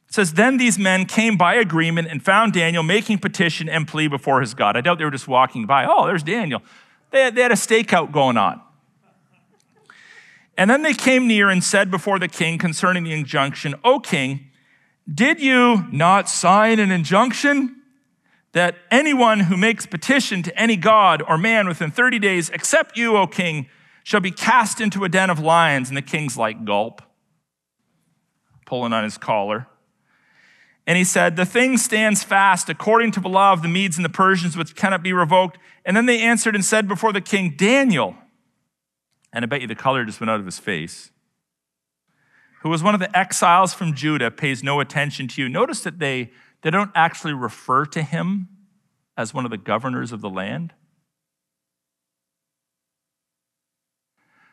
It 0.08 0.14
says, 0.14 0.34
Then 0.34 0.56
these 0.56 0.78
men 0.78 1.06
came 1.06 1.36
by 1.36 1.54
agreement 1.54 2.08
and 2.08 2.22
found 2.22 2.52
Daniel 2.52 2.82
making 2.82 3.18
petition 3.18 3.68
and 3.68 3.86
plea 3.86 4.08
before 4.08 4.40
his 4.40 4.54
God. 4.54 4.76
I 4.76 4.80
doubt 4.80 4.98
they 4.98 5.04
were 5.04 5.10
just 5.10 5.28
walking 5.28 5.66
by. 5.66 5.86
Oh, 5.86 6.06
there's 6.06 6.22
Daniel. 6.22 6.62
They 7.10 7.22
had, 7.22 7.34
they 7.34 7.42
had 7.42 7.52
a 7.52 7.56
stakeout 7.56 8.10
going 8.12 8.36
on. 8.36 8.60
And 10.56 10.70
then 10.70 10.82
they 10.82 10.94
came 10.94 11.26
near 11.26 11.50
and 11.50 11.62
said 11.62 11.90
before 11.90 12.18
the 12.18 12.28
king 12.28 12.58
concerning 12.58 13.04
the 13.04 13.12
injunction, 13.12 13.74
O 13.82 13.98
king, 13.98 14.50
did 15.12 15.40
you 15.40 15.86
not 15.92 16.28
sign 16.28 16.78
an 16.78 16.90
injunction 16.90 17.82
that 18.52 18.76
anyone 18.90 19.40
who 19.40 19.56
makes 19.56 19.84
petition 19.84 20.42
to 20.42 20.58
any 20.58 20.76
god 20.76 21.22
or 21.28 21.36
man 21.36 21.66
within 21.66 21.90
30 21.90 22.18
days, 22.18 22.50
except 22.50 22.96
you, 22.96 23.16
O 23.16 23.26
king, 23.26 23.68
shall 24.02 24.20
be 24.20 24.30
cast 24.30 24.80
into 24.80 25.04
a 25.04 25.08
den 25.08 25.28
of 25.28 25.38
lions? 25.38 25.88
And 25.88 25.96
the 25.96 26.02
king's 26.02 26.38
like, 26.38 26.64
gulp, 26.64 27.02
pulling 28.64 28.92
on 28.92 29.04
his 29.04 29.18
collar. 29.18 29.66
And 30.86 30.96
he 30.96 31.04
said, 31.04 31.36
The 31.36 31.46
thing 31.46 31.76
stands 31.76 32.22
fast 32.22 32.68
according 32.68 33.10
to 33.12 33.20
the 33.20 33.28
law 33.28 33.52
of 33.52 33.62
the 33.62 33.68
Medes 33.68 33.96
and 33.96 34.04
the 34.04 34.10
Persians, 34.10 34.56
which 34.56 34.76
cannot 34.76 35.02
be 35.02 35.12
revoked. 35.12 35.58
And 35.84 35.96
then 35.96 36.06
they 36.06 36.20
answered 36.20 36.54
and 36.54 36.64
said 36.64 36.86
before 36.86 37.12
the 37.12 37.20
king, 37.20 37.54
Daniel. 37.56 38.16
And 39.32 39.44
I 39.44 39.46
bet 39.46 39.60
you 39.60 39.66
the 39.66 39.74
color 39.74 40.04
just 40.04 40.20
went 40.20 40.30
out 40.30 40.40
of 40.40 40.46
his 40.46 40.58
face 40.58 41.10
who 42.64 42.70
was 42.70 42.82
one 42.82 42.94
of 42.94 43.00
the 43.00 43.16
exiles 43.16 43.74
from 43.74 43.94
Judah, 43.94 44.30
pays 44.30 44.62
no 44.62 44.80
attention 44.80 45.28
to 45.28 45.42
you. 45.42 45.50
Notice 45.50 45.82
that 45.82 45.98
they, 45.98 46.32
they 46.62 46.70
don't 46.70 46.90
actually 46.94 47.34
refer 47.34 47.84
to 47.84 48.02
him 48.02 48.48
as 49.18 49.34
one 49.34 49.44
of 49.44 49.50
the 49.50 49.58
governors 49.58 50.12
of 50.12 50.22
the 50.22 50.30
land. 50.30 50.72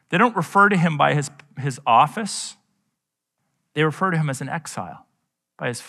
They 0.10 0.18
don't 0.18 0.36
refer 0.36 0.68
to 0.68 0.76
him 0.76 0.98
by 0.98 1.14
his, 1.14 1.32
his 1.58 1.80
office. 1.88 2.58
They 3.76 3.84
refer 3.86 4.12
to 4.12 4.18
him 4.18 4.30
as 4.30 4.42
an 4.42 4.50
exile 4.50 5.08
by, 5.58 5.70
his, 5.70 5.82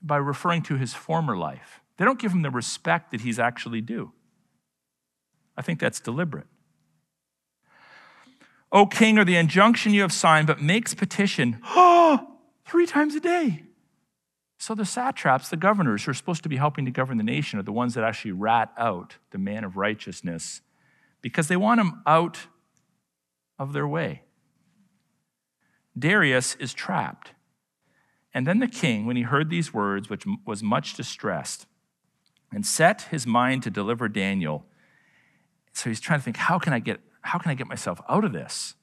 by 0.00 0.16
referring 0.16 0.62
to 0.62 0.76
his 0.78 0.94
former 0.94 1.36
life. 1.36 1.82
They 1.98 2.06
don't 2.06 2.18
give 2.18 2.32
him 2.32 2.40
the 2.40 2.50
respect 2.50 3.10
that 3.10 3.20
he's 3.20 3.38
actually 3.38 3.82
due. 3.82 4.12
I 5.58 5.60
think 5.60 5.78
that's 5.78 6.00
deliberate. 6.00 6.46
O 8.70 8.86
king, 8.86 9.18
or 9.18 9.24
the 9.24 9.36
injunction 9.36 9.92
you 9.92 10.02
have 10.02 10.12
signed, 10.12 10.46
but 10.46 10.60
makes 10.60 10.94
petition 10.94 11.60
three 12.64 12.86
times 12.86 13.14
a 13.14 13.20
day. 13.20 13.64
So 14.58 14.74
the 14.74 14.84
satraps, 14.84 15.48
the 15.48 15.56
governors 15.56 16.04
who 16.04 16.10
are 16.10 16.14
supposed 16.14 16.42
to 16.42 16.48
be 16.48 16.56
helping 16.56 16.84
to 16.84 16.90
govern 16.90 17.16
the 17.16 17.24
nation, 17.24 17.58
are 17.58 17.62
the 17.62 17.72
ones 17.72 17.94
that 17.94 18.04
actually 18.04 18.32
rat 18.32 18.72
out 18.76 19.16
the 19.30 19.38
man 19.38 19.64
of 19.64 19.76
righteousness 19.76 20.60
because 21.22 21.48
they 21.48 21.56
want 21.56 21.80
him 21.80 22.02
out 22.06 22.48
of 23.58 23.72
their 23.72 23.86
way. 23.86 24.22
Darius 25.96 26.56
is 26.56 26.74
trapped. 26.74 27.32
And 28.34 28.46
then 28.46 28.58
the 28.58 28.68
king, 28.68 29.06
when 29.06 29.16
he 29.16 29.22
heard 29.22 29.50
these 29.50 29.72
words, 29.72 30.10
which 30.10 30.24
was 30.44 30.62
much 30.62 30.94
distressed, 30.94 31.66
and 32.52 32.64
set 32.64 33.02
his 33.02 33.26
mind 33.26 33.62
to 33.62 33.70
deliver 33.70 34.08
Daniel. 34.08 34.64
So 35.72 35.90
he's 35.90 36.00
trying 36.00 36.20
to 36.20 36.24
think, 36.24 36.36
how 36.36 36.58
can 36.58 36.72
I 36.72 36.78
get, 36.78 37.00
how 37.28 37.38
can 37.38 37.50
I 37.50 37.54
get 37.54 37.66
myself 37.66 38.00
out 38.08 38.24
of 38.24 38.32
this? 38.32 38.74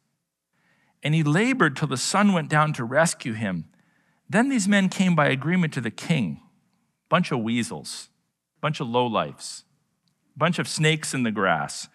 And 1.04 1.14
he 1.14 1.24
labored 1.24 1.76
till 1.76 1.88
the 1.88 1.98
sun 1.98 2.34
went 2.34 2.50
down 2.50 2.74
to 2.74 2.84
rescue 2.84 3.34
him. 3.34 3.66
Then 4.30 4.50
these 4.50 4.68
men 4.68 4.90
came 4.90 5.16
by 5.16 5.28
agreement 5.28 5.74
to 5.74 5.82
the 5.82 5.92
king, 5.92 6.42
bunch 7.10 7.32
of 7.32 7.40
weasels, 7.40 8.10
bunch 8.62 8.80
of 8.80 8.88
lowlifes, 8.88 9.64
bunch 10.36 10.60
of 10.60 10.68
snakes 10.68 11.14
in 11.14 11.24
the 11.24 11.32
grass. 11.32 11.88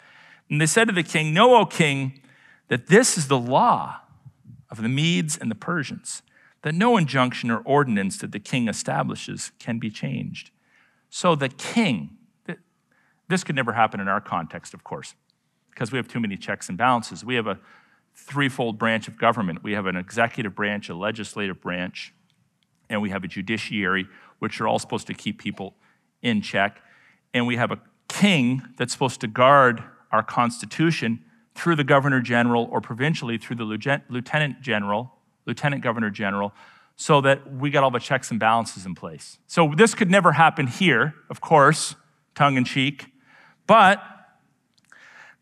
And 0.48 0.60
they 0.60 0.66
said 0.66 0.88
to 0.88 0.94
the 0.94 1.02
king, 1.02 1.32
Know, 1.32 1.56
O 1.56 1.66
king, 1.66 2.20
that 2.68 2.88
this 2.88 3.16
is 3.16 3.28
the 3.28 3.38
law 3.38 4.00
of 4.70 4.82
the 4.82 4.88
Medes 4.88 5.36
and 5.36 5.50
the 5.50 5.56
Persians, 5.56 6.22
that 6.62 6.74
no 6.74 6.96
injunction 6.96 7.50
or 7.50 7.58
ordinance 7.58 8.18
that 8.18 8.32
the 8.32 8.38
king 8.38 8.68
establishes 8.68 9.50
can 9.58 9.78
be 9.78 9.90
changed. 9.90 10.50
So 11.08 11.34
the 11.34 11.48
king, 11.48 12.18
this 13.28 13.44
could 13.44 13.56
never 13.56 13.72
happen 13.72 14.00
in 14.00 14.08
our 14.08 14.20
context, 14.20 14.74
of 14.74 14.84
course, 14.84 15.14
because 15.70 15.92
we 15.92 15.96
have 15.96 16.08
too 16.08 16.20
many 16.20 16.36
checks 16.36 16.68
and 16.68 16.76
balances. 16.76 17.24
We 17.24 17.36
have 17.36 17.46
a 17.46 17.58
threefold 18.14 18.78
branch 18.78 19.08
of 19.08 19.16
government 19.16 19.62
we 19.62 19.72
have 19.72 19.86
an 19.86 19.96
executive 19.96 20.54
branch, 20.54 20.88
a 20.88 20.94
legislative 20.94 21.60
branch, 21.60 22.12
and 22.88 23.00
we 23.00 23.10
have 23.10 23.24
a 23.24 23.28
judiciary, 23.28 24.06
which 24.40 24.60
are 24.60 24.68
all 24.68 24.78
supposed 24.78 25.06
to 25.06 25.14
keep 25.14 25.38
people 25.38 25.74
in 26.22 26.42
check. 26.42 26.80
And 27.32 27.46
we 27.46 27.56
have 27.56 27.70
a 27.70 27.80
king 28.08 28.62
that's 28.76 28.92
supposed 28.92 29.20
to 29.20 29.28
guard 29.28 29.82
our 30.10 30.22
Constitution 30.22 31.24
through 31.54 31.76
the 31.76 31.84
Governor 31.84 32.20
General 32.20 32.68
or 32.70 32.80
provincially 32.80 33.38
through 33.38 33.56
the 33.56 33.64
Lieutenant 33.64 34.60
General, 34.60 35.12
Lieutenant 35.46 35.82
Governor 35.82 36.10
General, 36.10 36.52
so 36.96 37.20
that 37.20 37.54
we 37.54 37.70
got 37.70 37.82
all 37.82 37.90
the 37.90 37.98
checks 37.98 38.30
and 38.30 38.38
balances 38.38 38.84
in 38.84 38.94
place. 38.94 39.38
So 39.46 39.72
this 39.76 39.94
could 39.94 40.10
never 40.10 40.32
happen 40.32 40.66
here, 40.66 41.14
of 41.30 41.40
course, 41.40 41.94
tongue 42.34 42.56
in 42.56 42.64
cheek, 42.64 43.06
but 43.66 44.02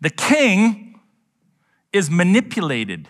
the 0.00 0.10
king 0.10 1.00
is 1.92 2.10
manipulated 2.10 3.08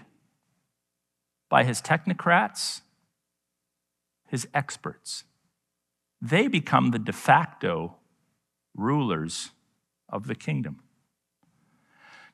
by 1.48 1.64
his 1.64 1.80
technocrats, 1.80 2.82
his 4.26 4.46
experts. 4.54 5.24
They 6.20 6.48
become 6.48 6.90
the 6.90 6.98
de 6.98 7.12
facto 7.12 7.96
rulers 8.74 9.50
of 10.08 10.26
the 10.26 10.34
kingdom. 10.34 10.80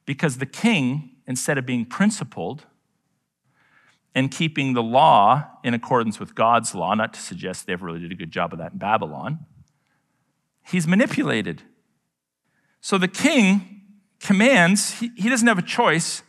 Because 0.07 0.39
the 0.39 0.47
king, 0.47 1.17
instead 1.27 1.59
of 1.59 1.65
being 1.65 1.87
principled 1.87 2.67
and 4.15 4.31
keeping 4.31 4.75
the 4.75 4.83
law 4.83 5.49
in 5.65 5.75
accordance 5.75 6.21
with 6.21 6.35
God's 6.35 6.75
law, 6.75 6.95
not 6.95 7.15
to 7.15 7.21
suggest 7.21 7.67
they 7.67 7.73
ever 7.73 7.87
really 7.87 8.01
did 8.01 8.13
a 8.13 8.17
good 8.17 8.31
job 8.31 8.53
of 8.53 8.59
that 8.59 8.73
in 8.73 8.79
Babylon, 8.79 9.47
he's 10.63 10.87
manipulated. 10.87 11.63
So 12.81 12.99
the 12.99 13.09
king 13.09 13.74
commands, 14.25 14.99
he, 14.99 15.11
he 15.17 15.29
doesn't 15.29 15.47
have 15.47 15.59
a 15.59 15.63
choice 15.63 16.23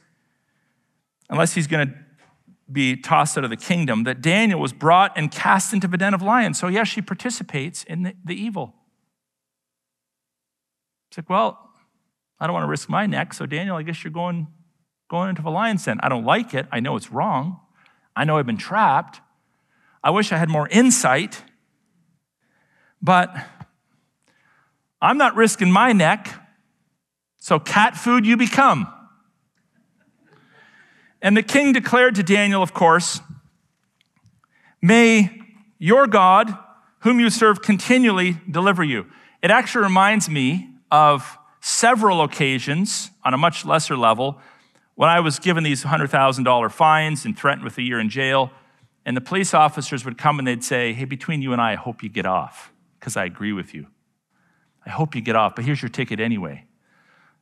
unless 1.30 1.54
he's 1.54 1.66
going 1.66 1.88
to 1.88 1.94
be 2.72 2.96
tossed 2.96 3.38
out 3.38 3.44
of 3.44 3.50
the 3.50 3.58
kingdom, 3.58 4.04
that 4.04 4.22
Daniel 4.22 4.60
was 4.60 4.74
brought 4.74 5.16
and 5.16 5.32
cast 5.32 5.74
into 5.74 5.88
the 5.88 5.98
den 5.98 6.14
of 6.14 6.22
lions. 6.22 6.60
So, 6.60 6.68
yes, 6.68 6.88
she 6.88 7.02
participates 7.02 7.84
in 7.84 8.04
the, 8.04 8.16
the 8.24 8.36
evil. 8.36 8.76
It's 11.10 11.18
like, 11.18 11.30
well, 11.30 11.70
I 12.40 12.48
don't 12.48 12.54
want 12.54 12.66
to 12.66 12.70
risk 12.70 12.90
my 12.90 13.06
neck. 13.06 13.34
So, 13.34 13.46
Daniel, 13.46 13.76
I 13.76 13.84
guess 13.84 14.04
you're 14.04 14.12
going, 14.12 14.48
going 15.10 15.30
into 15.30 15.42
the 15.42 15.52
lion's 15.52 15.86
den. 15.86 16.00
I 16.02 16.10
don't 16.10 16.26
like 16.26 16.54
it. 16.54 16.68
I 16.72 16.80
know 16.80 16.96
it's 16.96 17.12
wrong. 17.12 17.60
I 18.16 18.24
know 18.24 18.38
I've 18.38 18.46
been 18.46 18.58
trapped. 18.58 19.22
I 20.04 20.10
wish 20.10 20.32
I 20.32 20.38
had 20.38 20.50
more 20.50 20.68
insight. 20.70 21.44
But 23.02 23.36
I'm 25.02 25.18
not 25.18 25.36
risking 25.36 25.72
my 25.72 25.94
neck. 25.94 26.34
So, 27.46 27.60
cat 27.60 27.96
food 27.96 28.26
you 28.26 28.38
become. 28.38 28.92
And 31.22 31.38
the 31.38 31.44
king 31.44 31.74
declared 31.74 32.16
to 32.16 32.24
Daniel, 32.24 32.64
of 32.64 32.74
course, 32.74 33.20
May 34.82 35.30
your 35.78 36.08
God, 36.08 36.58
whom 37.02 37.20
you 37.20 37.30
serve 37.30 37.62
continually, 37.62 38.38
deliver 38.50 38.84
you. 38.84 39.06
It 39.44 39.52
actually 39.52 39.84
reminds 39.84 40.28
me 40.28 40.72
of 40.90 41.38
several 41.62 42.24
occasions 42.24 43.12
on 43.24 43.36
a 43.36 43.38
much 43.38 43.64
lesser 43.64 43.96
level 43.96 44.42
when 44.96 45.12
I 45.12 45.20
was 45.20 45.38
given 45.38 45.64
these 45.64 45.84
$100,000 45.84 46.72
fines 46.72 47.26
and 47.26 47.38
threatened 47.38 47.64
with 47.64 47.78
a 47.78 47.84
year 47.84 48.00
in 48.00 48.10
jail. 48.10 48.50
And 49.06 49.16
the 49.16 49.22
police 49.22 49.54
officers 49.54 50.04
would 50.04 50.18
come 50.18 50.40
and 50.40 50.48
they'd 50.48 50.64
say, 50.64 50.94
Hey, 50.94 51.06
between 51.06 51.44
you 51.44 51.54
and 51.54 51.62
I, 51.62 51.74
I 51.74 51.76
hope 51.76 52.02
you 52.02 52.10
get 52.10 52.26
off 52.26 52.74
because 53.00 53.16
I 53.16 53.26
agree 53.26 53.54
with 53.54 53.76
you. 53.76 53.86
I 54.84 54.90
hope 54.90 55.14
you 55.14 55.22
get 55.22 55.36
off, 55.36 55.56
but 55.56 55.64
here's 55.64 55.84
your 55.84 55.90
ticket 55.90 56.20
anyway. 56.20 56.65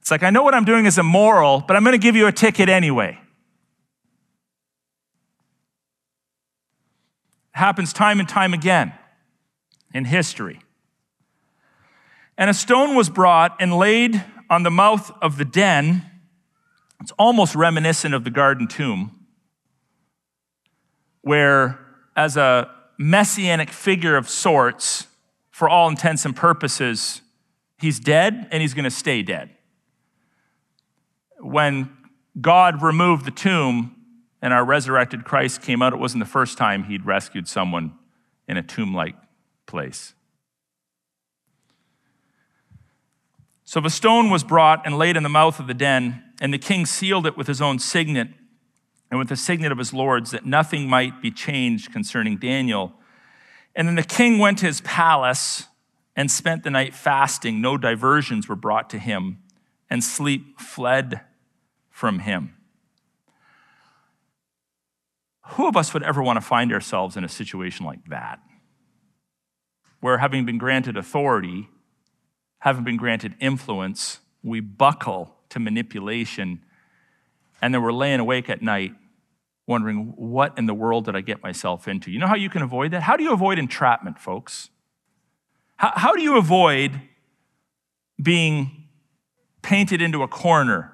It's 0.04 0.12
like, 0.12 0.22
I 0.22 0.32
know 0.32 0.44
what 0.44 0.54
I'm 0.54 0.66
doing 0.66 0.86
is 0.86 0.98
immoral, 0.98 1.64
but 1.66 1.78
I'm 1.78 1.84
going 1.86 1.94
to 1.94 1.98
give 1.98 2.18
you 2.18 2.28
a 2.28 2.32
ticket 2.34 2.68
anyway. 2.68 3.18
It 7.56 7.58
happens 7.58 7.94
time 7.94 8.20
and 8.20 8.28
time 8.28 8.54
again 8.54 8.92
in 9.94 10.04
history. 10.04 10.60
And 12.38 12.50
a 12.50 12.54
stone 12.54 12.98
was 12.98 13.10
brought 13.10 13.56
and 13.62 13.78
laid 13.78 14.22
on 14.50 14.64
the 14.64 14.70
mouth 14.70 15.10
of 15.22 15.38
the 15.38 15.46
den. 15.46 16.04
It's 17.00 17.14
almost 17.18 17.56
reminiscent 17.56 18.14
of 18.14 18.26
the 18.26 18.30
garden 18.30 18.68
tomb, 18.68 19.26
where, 21.22 21.80
as 22.14 22.36
a 22.36 22.70
messianic 22.98 23.70
figure 23.70 24.18
of 24.18 24.28
sorts, 24.28 25.08
for 25.50 25.70
all 25.70 25.88
intents 25.88 26.26
and 26.26 26.36
purposes, 26.36 27.22
he's 27.78 28.02
dead 28.02 28.50
and 28.52 28.62
he's 28.62 28.74
going 28.74 28.84
to 28.84 28.92
stay 28.92 29.24
dead. 29.24 29.52
When 31.44 31.96
God 32.40 32.82
removed 32.82 33.26
the 33.26 33.32
tomb 33.32 33.96
and 34.42 34.54
our 34.54 34.64
resurrected 34.64 35.26
Christ 35.26 35.62
came 35.62 35.82
out, 35.82 35.94
it 35.94 36.00
wasn't 36.00 36.24
the 36.24 36.30
first 36.30 36.58
time 36.58 36.86
he'd 36.86 37.06
rescued 37.06 37.48
someone 37.48 37.94
in 38.48 38.58
a 38.58 38.64
tomb 38.64 38.94
like 38.94 39.16
place. 39.66 40.14
So 43.66 43.80
the 43.80 43.90
stone 43.90 44.30
was 44.30 44.44
brought 44.44 44.86
and 44.86 44.98
laid 44.98 45.18
in 45.18 45.24
the 45.24 45.30
mouth 45.30 45.60
of 45.60 45.68
the 45.68 45.74
den, 45.74 46.24
and 46.40 46.54
the 46.54 46.58
king 46.58 46.86
sealed 46.86 47.26
it 47.26 47.38
with 47.38 47.48
his 47.48 47.62
own 47.62 47.80
signet 47.80 48.28
and 49.10 49.20
with 49.20 49.30
the 49.30 49.36
signet 49.36 49.72
of 49.72 49.78
his 49.78 49.94
lords, 49.94 50.32
that 50.32 50.46
nothing 50.46 50.88
might 50.88 51.22
be 51.22 51.30
changed 51.30 51.92
concerning 51.92 52.38
Daniel. 52.38 52.94
And 53.76 53.88
then 53.88 53.96
the 53.96 54.04
king 54.04 54.40
went 54.40 54.60
to 54.60 54.66
his 54.66 54.82
palace 54.82 55.68
and 56.16 56.30
spent 56.32 56.64
the 56.64 56.70
night 56.70 56.94
fasting. 56.94 57.62
No 57.62 57.78
diversions 57.78 58.48
were 58.48 58.56
brought 58.56 58.90
to 58.92 59.00
him, 59.00 59.40
and 59.90 60.04
sleep 60.04 60.60
fled 60.60 61.22
from 61.94 62.20
him. 62.20 62.56
Who 65.52 65.68
of 65.68 65.78
us 65.78 65.94
would 65.94 66.04
ever 66.04 66.22
want 66.22 66.38
to 66.38 66.42
find 66.42 66.74
ourselves 66.74 67.16
in 67.16 67.24
a 67.24 67.30
situation 67.30 67.86
like 67.86 68.04
that? 68.10 68.40
Where 70.02 70.18
having 70.18 70.46
been 70.46 70.58
granted 70.58 70.98
authority, 70.98 71.70
having 72.60 72.84
been 72.84 72.98
granted 72.98 73.36
influence, 73.40 74.20
we 74.42 74.60
buckle 74.60 75.36
to 75.50 75.60
manipulation, 75.60 76.64
and 77.62 77.74
then 77.74 77.82
we're 77.84 77.94
laying 77.94 78.20
awake 78.20 78.50
at 78.50 78.62
night 78.62 78.94
wondering, 79.68 80.14
what 80.18 80.58
in 80.58 80.66
the 80.66 80.74
world 80.74 81.06
did 81.06 81.16
I 81.16 81.22
get 81.22 81.42
myself 81.42 81.88
into? 81.88 82.12
You 82.12 82.20
know 82.20 82.28
how 82.28 82.36
you 82.36 82.50
can 82.50 82.64
avoid 82.64 82.92
that? 82.92 83.04
How 83.04 83.16
do 83.16 83.24
you 83.24 83.32
avoid 83.32 83.60
entrapment, 83.60 84.20
folks? 84.20 84.70
How, 85.78 85.94
how 85.96 86.14
do 86.14 86.22
you 86.22 86.38
avoid 86.38 87.00
being 88.22 88.88
painted 89.62 90.02
into 90.02 90.24
a 90.24 90.28
corner? 90.28 90.93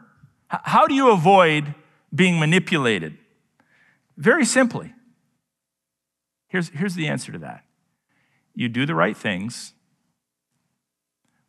How 0.49 0.87
do 0.87 0.95
you 0.95 1.11
avoid 1.11 1.75
being 2.13 2.39
manipulated? 2.39 3.17
Very 4.17 4.45
simply. 4.45 4.93
Here's, 6.47 6.69
here's 6.69 6.95
the 6.95 7.07
answer 7.07 7.31
to 7.31 7.39
that 7.39 7.63
you 8.55 8.67
do 8.67 8.85
the 8.85 8.95
right 8.95 9.15
things 9.15 9.73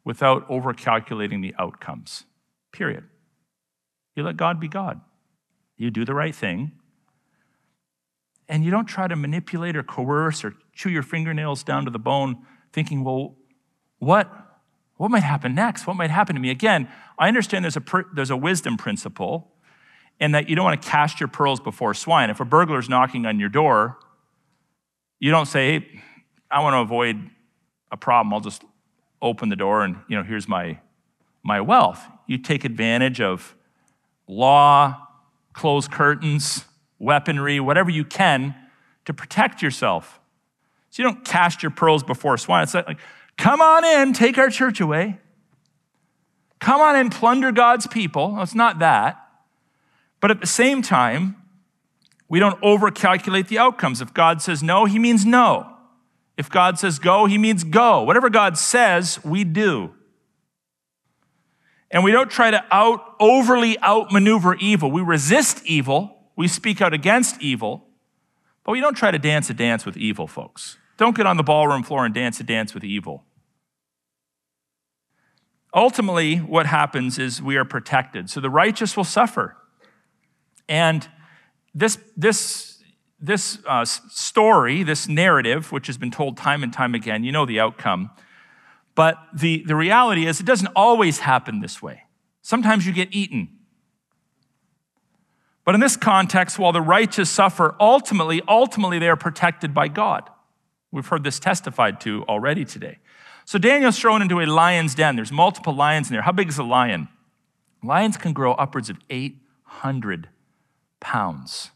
without 0.04 0.48
overcalculating 0.48 1.42
the 1.42 1.54
outcomes. 1.58 2.24
Period. 2.72 3.04
You 4.14 4.22
let 4.22 4.36
God 4.36 4.60
be 4.60 4.68
God. 4.68 5.00
You 5.76 5.90
do 5.90 6.04
the 6.04 6.14
right 6.14 6.34
thing. 6.34 6.72
And 8.48 8.64
you 8.64 8.70
don't 8.70 8.86
try 8.86 9.08
to 9.08 9.16
manipulate 9.16 9.76
or 9.76 9.82
coerce 9.82 10.44
or 10.44 10.54
chew 10.72 10.90
your 10.90 11.02
fingernails 11.02 11.62
down 11.62 11.84
to 11.84 11.90
the 11.90 11.98
bone, 11.98 12.44
thinking, 12.72 13.02
well, 13.02 13.36
what, 13.98 14.49
what 15.00 15.10
might 15.10 15.22
happen 15.22 15.54
next? 15.54 15.86
What 15.86 15.96
might 15.96 16.10
happen 16.10 16.34
to 16.34 16.42
me? 16.42 16.50
Again, 16.50 16.86
I 17.18 17.26
understand 17.26 17.64
there's 17.64 17.78
a, 17.78 18.04
there's 18.12 18.28
a 18.28 18.36
wisdom 18.36 18.76
principle 18.76 19.50
in 20.20 20.32
that 20.32 20.50
you 20.50 20.54
don't 20.54 20.66
want 20.66 20.82
to 20.82 20.86
cast 20.86 21.20
your 21.20 21.28
pearls 21.30 21.58
before 21.58 21.94
swine. 21.94 22.28
If 22.28 22.38
a 22.38 22.44
burglar's 22.44 22.86
knocking 22.86 23.24
on 23.24 23.40
your 23.40 23.48
door, 23.48 23.96
you 25.18 25.30
don't 25.30 25.46
say, 25.46 25.80
hey, 25.80 26.02
I 26.50 26.60
want 26.60 26.74
to 26.74 26.80
avoid 26.80 27.30
a 27.90 27.96
problem. 27.96 28.34
I'll 28.34 28.40
just 28.40 28.62
open 29.22 29.48
the 29.48 29.56
door 29.56 29.84
and, 29.84 29.96
you 30.06 30.18
know, 30.18 30.22
here's 30.22 30.46
my, 30.46 30.78
my 31.42 31.62
wealth. 31.62 32.06
You 32.26 32.36
take 32.36 32.66
advantage 32.66 33.22
of 33.22 33.56
law, 34.28 35.08
closed 35.54 35.90
curtains, 35.90 36.66
weaponry, 36.98 37.58
whatever 37.58 37.88
you 37.88 38.04
can 38.04 38.54
to 39.06 39.14
protect 39.14 39.62
yourself. 39.62 40.20
So 40.90 41.02
you 41.02 41.08
don't 41.08 41.24
cast 41.24 41.62
your 41.62 41.70
pearls 41.70 42.02
before 42.02 42.36
swine. 42.36 42.64
It's 42.64 42.74
like, 42.74 42.98
come 43.36 43.60
on 43.60 43.84
in, 43.84 44.12
take 44.12 44.38
our 44.38 44.50
church 44.50 44.80
away. 44.80 45.18
Come 46.60 46.80
on 46.80 46.96
and 46.96 47.10
plunder 47.10 47.52
God's 47.52 47.86
people. 47.86 48.32
No, 48.32 48.42
it's 48.42 48.54
not 48.54 48.78
that. 48.80 49.18
But 50.20 50.30
at 50.30 50.40
the 50.40 50.46
same 50.46 50.82
time, 50.82 51.36
we 52.28 52.38
don't 52.38 52.60
overcalculate 52.60 53.48
the 53.48 53.58
outcomes. 53.58 54.00
If 54.00 54.14
God 54.14 54.42
says 54.42 54.62
no, 54.62 54.84
he 54.84 54.98
means 54.98 55.24
no. 55.24 55.74
If 56.36 56.48
God 56.48 56.78
says 56.78 56.98
go, 56.98 57.26
he 57.26 57.38
means 57.38 57.64
go. 57.64 58.02
Whatever 58.02 58.30
God 58.30 58.56
says, 58.56 59.22
we 59.24 59.44
do. 59.44 59.92
And 61.90 62.04
we 62.04 62.12
don't 62.12 62.30
try 62.30 62.50
to 62.50 62.64
out 62.70 63.16
overly 63.18 63.78
outmaneuver 63.80 64.54
evil. 64.54 64.90
We 64.90 65.02
resist 65.02 65.64
evil, 65.66 66.16
we 66.36 66.46
speak 66.46 66.80
out 66.80 66.94
against 66.94 67.42
evil, 67.42 67.86
but 68.64 68.72
we 68.72 68.80
don't 68.80 68.96
try 68.96 69.10
to 69.10 69.18
dance 69.18 69.50
a 69.50 69.54
dance 69.54 69.84
with 69.84 69.96
evil, 69.96 70.26
folks. 70.26 70.76
Don't 71.00 71.16
get 71.16 71.24
on 71.24 71.38
the 71.38 71.42
ballroom 71.42 71.82
floor 71.82 72.04
and 72.04 72.14
dance 72.14 72.40
a 72.40 72.42
dance 72.42 72.74
with 72.74 72.84
evil. 72.84 73.24
Ultimately, 75.74 76.36
what 76.36 76.66
happens 76.66 77.18
is 77.18 77.40
we 77.40 77.56
are 77.56 77.64
protected. 77.64 78.28
So 78.28 78.38
the 78.38 78.50
righteous 78.50 78.98
will 78.98 79.04
suffer. 79.04 79.56
And 80.68 81.08
this, 81.74 81.98
this 82.18 82.82
this 83.18 83.58
uh, 83.66 83.86
story, 83.86 84.82
this 84.82 85.08
narrative, 85.08 85.72
which 85.72 85.86
has 85.86 85.96
been 85.96 86.10
told 86.10 86.36
time 86.36 86.62
and 86.62 86.70
time 86.70 86.94
again, 86.94 87.24
you 87.24 87.32
know 87.32 87.46
the 87.46 87.60
outcome. 87.60 88.10
But 88.94 89.16
the, 89.34 89.62
the 89.66 89.76
reality 89.76 90.26
is, 90.26 90.38
it 90.38 90.46
doesn't 90.46 90.72
always 90.76 91.20
happen 91.20 91.60
this 91.60 91.80
way. 91.80 92.02
Sometimes 92.42 92.86
you 92.86 92.92
get 92.92 93.08
eaten. 93.10 93.48
But 95.64 95.74
in 95.74 95.80
this 95.80 95.96
context, 95.96 96.58
while 96.58 96.72
the 96.72 96.82
righteous 96.82 97.30
suffer, 97.30 97.74
ultimately, 97.80 98.42
ultimately 98.46 98.98
they 98.98 99.08
are 99.08 99.16
protected 99.16 99.72
by 99.72 99.88
God. 99.88 100.28
We've 100.92 101.06
heard 101.06 101.24
this 101.24 101.38
testified 101.38 102.00
to 102.02 102.24
already 102.24 102.64
today. 102.64 102.98
So 103.44 103.58
Daniel's 103.58 103.98
thrown 103.98 104.22
into 104.22 104.40
a 104.40 104.46
lion's 104.46 104.94
den. 104.94 105.16
There's 105.16 105.32
multiple 105.32 105.74
lions 105.74 106.08
in 106.08 106.14
there. 106.14 106.22
How 106.22 106.32
big 106.32 106.48
is 106.48 106.58
a 106.58 106.64
lion? 106.64 107.08
Lions 107.82 108.16
can 108.16 108.32
grow 108.32 108.52
upwards 108.54 108.90
of 108.90 108.98
800 109.08 110.28
pounds. 111.00 111.70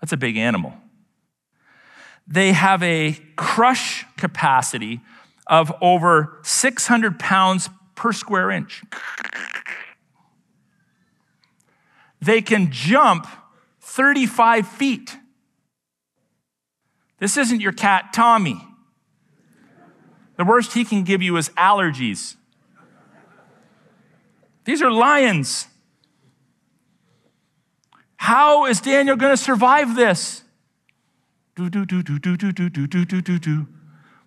That's 0.00 0.12
a 0.12 0.16
big 0.16 0.36
animal. 0.36 0.74
They 2.26 2.52
have 2.52 2.82
a 2.82 3.18
crush 3.36 4.04
capacity 4.16 5.00
of 5.46 5.72
over 5.80 6.38
600 6.42 7.18
pounds 7.18 7.70
per 7.94 8.12
square 8.12 8.50
inch. 8.50 8.82
They 12.20 12.42
can 12.42 12.70
jump 12.70 13.26
35 13.80 14.68
feet. 14.68 15.16
This 17.18 17.36
isn't 17.36 17.60
your 17.60 17.72
cat, 17.72 18.12
Tommy. 18.12 18.64
The 20.36 20.44
worst 20.44 20.72
he 20.72 20.84
can 20.84 21.02
give 21.02 21.20
you 21.20 21.36
is 21.36 21.48
allergies. 21.50 22.36
These 24.64 24.82
are 24.82 24.90
lions. 24.90 25.66
How 28.16 28.66
is 28.66 28.80
Daniel 28.80 29.16
going 29.16 29.32
to 29.32 29.42
survive 29.42 29.96
this? 29.96 30.42
Do, 31.56 31.68
do, 31.68 31.84
do, 31.84 32.02
do, 32.02 32.18
do, 32.18 32.36
do, 32.36 32.52
do, 32.52 32.68
do, 32.68 33.04
do, 33.04 33.20
do, 33.20 33.38
do. 33.38 33.66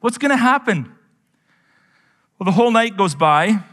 What's 0.01 0.17
going 0.17 0.31
to 0.31 0.37
happen? 0.37 0.91
Well, 2.37 2.45
the 2.45 2.51
whole 2.51 2.71
night 2.71 2.97
goes 2.97 3.15
by, 3.15 3.63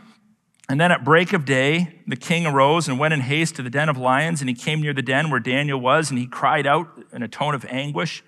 and 0.69 0.79
then 0.79 0.93
at 0.93 1.03
break 1.03 1.33
of 1.33 1.45
day, 1.45 2.03
the 2.07 2.17
king 2.17 2.47
arose 2.47 2.87
and 2.87 2.99
went 2.99 3.15
in 3.15 3.21
haste 3.21 3.57
to 3.57 3.63
the 3.63 3.71
den 3.71 3.89
of 3.89 3.97
lions, 3.97 4.41
and 4.41 4.49
he 4.49 4.55
came 4.55 4.83
near 4.83 4.93
the 4.93 5.03
den 5.03 5.31
where 5.31 5.41
Daniel 5.41 5.81
was, 5.81 6.11
and 6.11 6.19
he 6.19 6.27
cried 6.27 6.67
out 6.67 7.03
in 7.13 7.23
a 7.23 7.29
tone 7.29 7.55
of 7.55 7.65
anguish. 7.65 8.23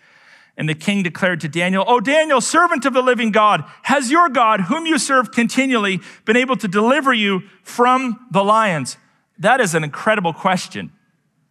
And 0.57 0.69
the 0.69 0.75
king 0.75 1.03
declared 1.03 1.41
to 1.41 1.49
Daniel, 1.49 1.85
Oh, 1.87 2.01
Daniel, 2.01 2.41
servant 2.41 2.85
of 2.85 2.93
the 2.93 3.03
living 3.03 3.31
God, 3.31 3.65
has 3.83 4.11
your 4.11 4.29
God, 4.29 4.63
whom 4.63 4.87
you 4.87 4.99
serve 4.99 5.33
continually, 5.33 6.01
been 6.25 6.37
able 6.37 6.57
to 6.57 6.69
deliver 6.69 7.13
you 7.15 7.43
from 7.63 8.27
the 8.31 8.45
lions? 8.45 8.97
That 9.39 9.61
is 9.61 9.75
an 9.75 9.85
incredible 9.85 10.33
question. 10.33 10.93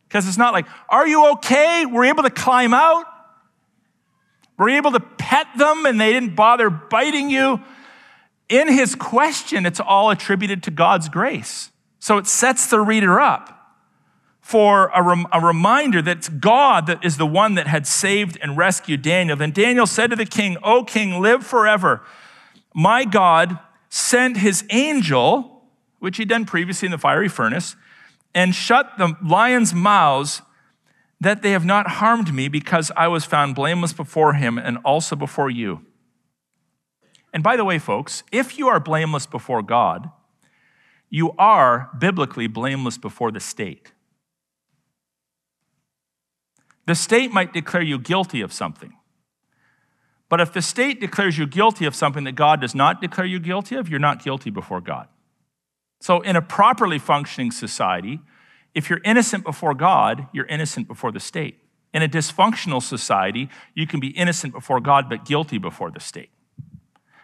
Because 0.08 0.28
it's 0.28 0.38
not 0.38 0.54
like, 0.54 0.66
are 0.90 1.08
you 1.08 1.32
okay? 1.34 1.86
We're 1.86 2.06
able 2.06 2.24
to 2.24 2.30
climb 2.30 2.74
out. 2.74 3.06
We're 4.58 4.70
able 4.70 4.92
to 4.92 5.00
pet 5.00 5.48
them 5.58 5.86
and 5.86 6.00
they 6.00 6.12
didn't 6.12 6.36
bother 6.36 6.70
biting 6.70 7.30
you. 7.30 7.62
In 8.50 8.68
his 8.68 8.96
question, 8.96 9.66
it's 9.66 9.80
all 9.80 10.10
attributed 10.10 10.64
to 10.64 10.72
God's 10.72 11.10
grace. 11.10 11.72
So 12.00 12.18
it 12.18 12.28
sets 12.28 12.68
the 12.68 12.80
reader 12.80 13.20
up 13.20 13.59
for 14.50 14.88
a, 14.96 15.04
rem- 15.04 15.28
a, 15.32 15.40
reminder 15.40 16.02
that 16.02 16.42
God 16.42 16.88
that 16.88 17.06
is 17.06 17.18
the 17.18 17.28
one 17.28 17.54
that 17.54 17.68
had 17.68 17.86
saved 17.86 18.36
and 18.42 18.58
rescued 18.58 19.04
Daniel. 19.04 19.38
Then 19.38 19.52
Daniel 19.52 19.86
said 19.86 20.10
to 20.10 20.16
the 20.16 20.26
king, 20.26 20.58
O 20.64 20.84
king, 20.84 21.22
live 21.22 21.46
forever. 21.46 22.02
My 22.74 23.06
God 23.06 23.60
sent 23.90 24.38
his 24.38 24.64
angel, 24.72 25.62
which 26.00 26.18
he'd 26.18 26.30
done 26.30 26.46
previously 26.46 26.88
in 26.88 26.92
the 26.92 26.98
fiery 26.98 27.30
furnace, 27.30 27.76
and 28.34 28.56
shut 28.56 28.98
the 28.98 29.16
lions' 29.24 29.76
mouths 29.76 30.42
that 31.22 31.44
they 31.44 31.52
have 31.52 31.66
not 31.66 31.88
harmed 31.88 32.34
me 32.34 32.48
because 32.48 32.92
I 32.98 33.08
was 33.08 33.26
found 33.26 33.54
blameless 33.54 33.94
before 33.94 34.34
him 34.34 34.58
and 34.58 34.80
also 34.84 35.16
before 35.16 35.52
you. 35.52 35.86
And 37.32 37.44
by 37.44 37.56
the 37.56 37.66
way, 37.66 37.78
folks, 37.78 38.24
if 38.32 38.58
you 38.58 38.68
are 38.68 38.80
blameless 38.80 39.28
before 39.28 39.62
God, 39.62 40.10
you 41.12 41.34
are 41.38 41.92
biblically 42.00 42.48
blameless 42.48 42.98
before 42.98 43.32
the 43.32 43.40
state. 43.40 43.92
The 46.90 46.96
state 46.96 47.32
might 47.32 47.54
declare 47.54 47.84
you 47.84 48.00
guilty 48.00 48.42
of 48.42 48.52
something. 48.52 48.96
But 50.28 50.42
if 50.42 50.52
the 50.52 50.62
state 50.64 51.00
declares 51.00 51.38
you 51.38 51.46
guilty 51.46 51.86
of 51.86 51.94
something 51.94 52.24
that 52.24 52.32
God 52.32 52.62
does 52.62 52.74
not 52.74 53.00
declare 53.00 53.28
you 53.28 53.40
guilty 53.40 53.76
of, 53.76 53.90
you're 53.90 54.00
not 54.00 54.24
guilty 54.24 54.50
before 54.50 54.82
God. 54.82 55.08
So, 56.02 56.22
in 56.22 56.36
a 56.36 56.42
properly 56.42 56.98
functioning 56.98 57.52
society, 57.52 58.22
if 58.74 58.90
you're 58.90 59.02
innocent 59.06 59.44
before 59.44 59.76
God, 59.76 60.30
you're 60.34 60.48
innocent 60.48 60.88
before 60.88 61.12
the 61.12 61.20
state. 61.20 61.60
In 61.94 62.02
a 62.02 62.10
dysfunctional 62.10 62.82
society, 62.82 63.50
you 63.76 63.86
can 63.86 64.00
be 64.00 64.08
innocent 64.08 64.52
before 64.52 64.80
God 64.80 65.10
but 65.10 65.26
guilty 65.26 65.60
before 65.60 65.92
the 65.92 66.00
state. 66.00 66.32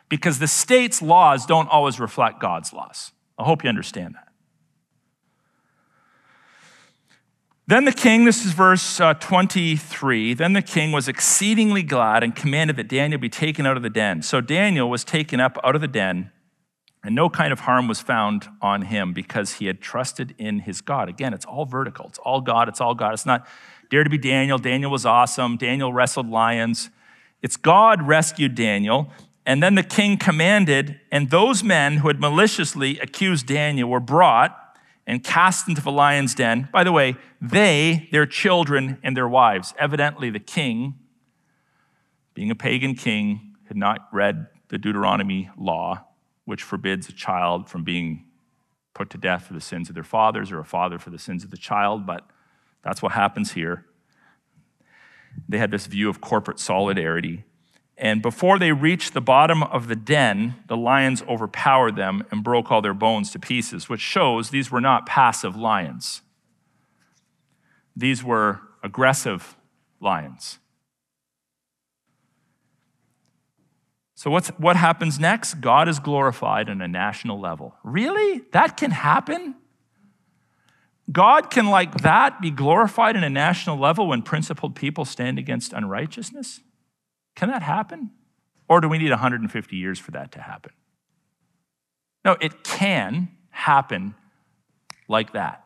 Because 0.10 0.38
the 0.38 0.48
state's 0.48 1.02
laws 1.02 1.48
don't 1.48 1.70
always 1.70 2.00
reflect 2.00 2.40
God's 2.40 2.72
laws. 2.72 3.14
I 3.40 3.46
hope 3.46 3.64
you 3.64 3.70
understand 3.70 4.14
that. 4.14 4.25
Then 7.68 7.86
the 7.86 7.92
king, 7.92 8.26
this 8.26 8.46
is 8.46 8.54
verse 8.54 9.00
uh, 9.00 9.16
23, 9.16 10.36
then 10.36 10.54
the 10.54 10.62
king 10.62 10.92
was 10.92 11.08
exceedingly 11.08 11.82
glad 11.82 12.24
and 12.24 12.36
commanded 12.36 12.76
that 12.76 12.88
Daniel 12.88 13.20
be 13.20 13.30
taken 13.30 13.66
out 13.66 13.76
of 13.76 13.82
the 13.82 13.90
den. 13.90 14.22
So 14.22 14.40
Daniel 14.40 14.88
was 14.88 15.04
taken 15.04 15.40
up 15.40 15.58
out 15.64 15.74
of 15.74 15.82
the 15.82 15.88
den 15.88 16.32
and 17.06 17.14
no 17.14 17.30
kind 17.30 17.54
of 17.54 17.62
harm 17.62 17.88
was 17.88 18.02
found 18.02 18.50
on 18.64 18.84
him 18.84 19.14
because 19.14 19.54
he 19.54 19.68
had 19.68 19.80
trusted 19.80 20.34
in 20.40 20.60
his 20.60 20.82
God. 20.82 21.08
Again, 21.08 21.36
it's 21.36 21.46
all 21.46 21.66
vertical. 21.66 22.08
It's 22.08 22.18
all 22.18 22.42
God. 22.42 22.68
It's 22.68 22.82
all 22.82 22.96
God. 22.96 23.14
It's 23.14 23.28
not 23.28 23.48
dare 23.92 24.04
to 24.04 24.10
be 24.10 24.18
Daniel. 24.18 24.58
Daniel 24.58 24.90
was 24.90 25.06
awesome. 25.06 25.56
Daniel 25.56 25.94
wrestled 25.94 26.28
lions. 26.28 26.90
It's 27.44 27.58
God 27.58 28.02
rescued 28.02 28.56
Daniel. 28.56 29.12
And 29.46 29.62
then 29.62 29.76
the 29.76 29.84
king 29.84 30.18
commanded, 30.18 31.00
and 31.12 31.30
those 31.30 31.64
men 31.64 31.98
who 31.98 32.08
had 32.08 32.20
maliciously 32.20 32.98
accused 33.00 33.46
Daniel 33.46 33.88
were 33.88 34.00
brought 34.00 34.65
and 35.08 35.24
cast 35.24 35.68
into 35.68 35.82
the 35.82 35.92
lion's 35.92 36.34
den. 36.34 36.70
By 36.72 36.84
the 36.84 36.92
way, 36.92 37.16
they, 37.42 38.10
their 38.12 38.26
children, 38.26 38.98
and 39.04 39.16
their 39.16 39.28
wives. 39.28 39.74
Evidently, 39.78 40.30
the 40.30 40.40
king, 40.40 40.96
being 42.34 42.50
a 42.50 42.56
pagan 42.56 42.96
king, 42.96 43.56
had 43.68 43.78
not 43.78 44.08
read 44.12 44.48
the 44.70 44.78
Deuteronomy 44.78 45.50
law 45.58 46.06
which 46.46 46.64
forbids 46.64 47.10
a 47.10 47.12
child 47.12 47.70
from 47.70 47.84
being 47.84 48.26
put 48.94 49.10
to 49.10 49.18
death 49.18 49.46
for 49.48 49.54
the 49.54 49.62
sins 49.62 49.90
of 49.90 49.96
their 49.96 50.04
fathers 50.04 50.52
or 50.52 50.60
a 50.60 50.66
father 50.66 50.98
for 50.98 51.10
the 51.10 51.20
sins 51.20 51.44
of 51.44 51.52
the 51.52 51.58
child, 51.58 52.06
but 52.06 52.26
that's 52.84 53.02
what 53.02 53.12
happens 53.12 53.52
here. 53.54 53.86
They 55.50 55.58
had 55.58 55.72
this 55.72 55.88
view 55.88 56.08
of 56.08 56.22
corporate 56.22 56.60
solidarity. 56.60 57.44
And 57.98 58.22
before 58.22 58.60
they 58.60 58.74
reached 58.74 59.14
the 59.14 59.22
bottom 59.22 59.64
of 59.64 59.88
the 59.88 59.96
den, 59.96 60.56
the 60.68 60.76
lions 60.76 61.22
overpowered 61.24 61.96
them 61.96 62.26
and 62.30 62.44
broke 62.44 62.70
all 62.70 62.82
their 62.82 62.94
bones 62.94 63.32
to 63.32 63.40
pieces, 63.40 63.88
which 63.88 64.02
shows 64.02 64.50
these 64.50 64.70
were 64.70 64.82
not 64.82 65.06
passive 65.06 65.56
lions. 65.56 66.22
These 67.96 68.24
were 68.24 68.60
aggressive 68.84 69.56
lions. 70.02 70.60
So, 74.16 74.30
what's, 74.30 74.50
what 74.50 74.76
happens 74.76 75.20
next? 75.20 75.56
God 75.56 75.88
is 75.88 76.00
glorified 76.00 76.70
on 76.70 76.82
a 76.82 76.88
national 76.88 77.40
level. 77.40 77.76
Really? 77.84 78.42
That 78.52 78.76
can 78.76 78.92
happen? 78.92 79.56
God 81.12 81.50
can, 81.52 81.68
like 81.68 82.02
that, 82.02 82.42
be 82.42 82.50
glorified 82.50 83.16
in 83.16 83.24
a 83.24 83.30
national 83.30 83.78
level 83.78 84.08
when 84.08 84.22
principled 84.22 84.76
people 84.76 85.06
stand 85.06 85.38
against 85.38 85.74
unrighteousness? 85.74 86.62
Can 87.36 87.50
that 87.50 87.62
happen? 87.62 88.12
Or 88.68 88.82
do 88.82 88.90
we 88.90 88.98
need 88.98 89.12
150 89.12 89.76
years 89.76 90.00
for 90.00 90.12
that 90.12 90.32
to 90.34 90.42
happen? 90.42 90.72
No, 92.24 92.36
it 92.42 92.64
can 92.64 93.30
happen 93.52 94.16
like 95.08 95.34
that. 95.34 95.66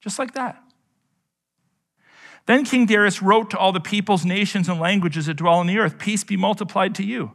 Just 0.00 0.18
like 0.18 0.34
that. 0.34 0.60
Then 2.46 2.64
King 2.64 2.86
Darius 2.86 3.22
wrote 3.22 3.50
to 3.50 3.58
all 3.58 3.70
the 3.70 3.80
peoples, 3.80 4.24
nations, 4.24 4.68
and 4.68 4.80
languages 4.80 5.26
that 5.26 5.34
dwell 5.34 5.54
on 5.54 5.66
the 5.66 5.78
earth 5.78 5.98
Peace 5.98 6.24
be 6.24 6.36
multiplied 6.36 6.94
to 6.96 7.04
you. 7.04 7.32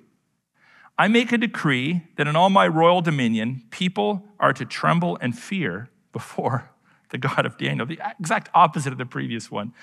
I 0.97 1.07
make 1.07 1.31
a 1.31 1.37
decree 1.37 2.03
that 2.17 2.27
in 2.27 2.35
all 2.35 2.49
my 2.49 2.67
royal 2.67 3.01
dominion, 3.01 3.63
people 3.69 4.27
are 4.39 4.53
to 4.53 4.65
tremble 4.65 5.17
and 5.21 5.37
fear 5.37 5.89
before 6.11 6.71
the 7.11 7.17
God 7.17 7.45
of 7.45 7.57
Daniel, 7.57 7.85
the 7.85 7.99
exact 8.19 8.49
opposite 8.53 8.91
of 8.91 8.97
the 8.97 9.05
previous 9.05 9.51
one. 9.51 9.73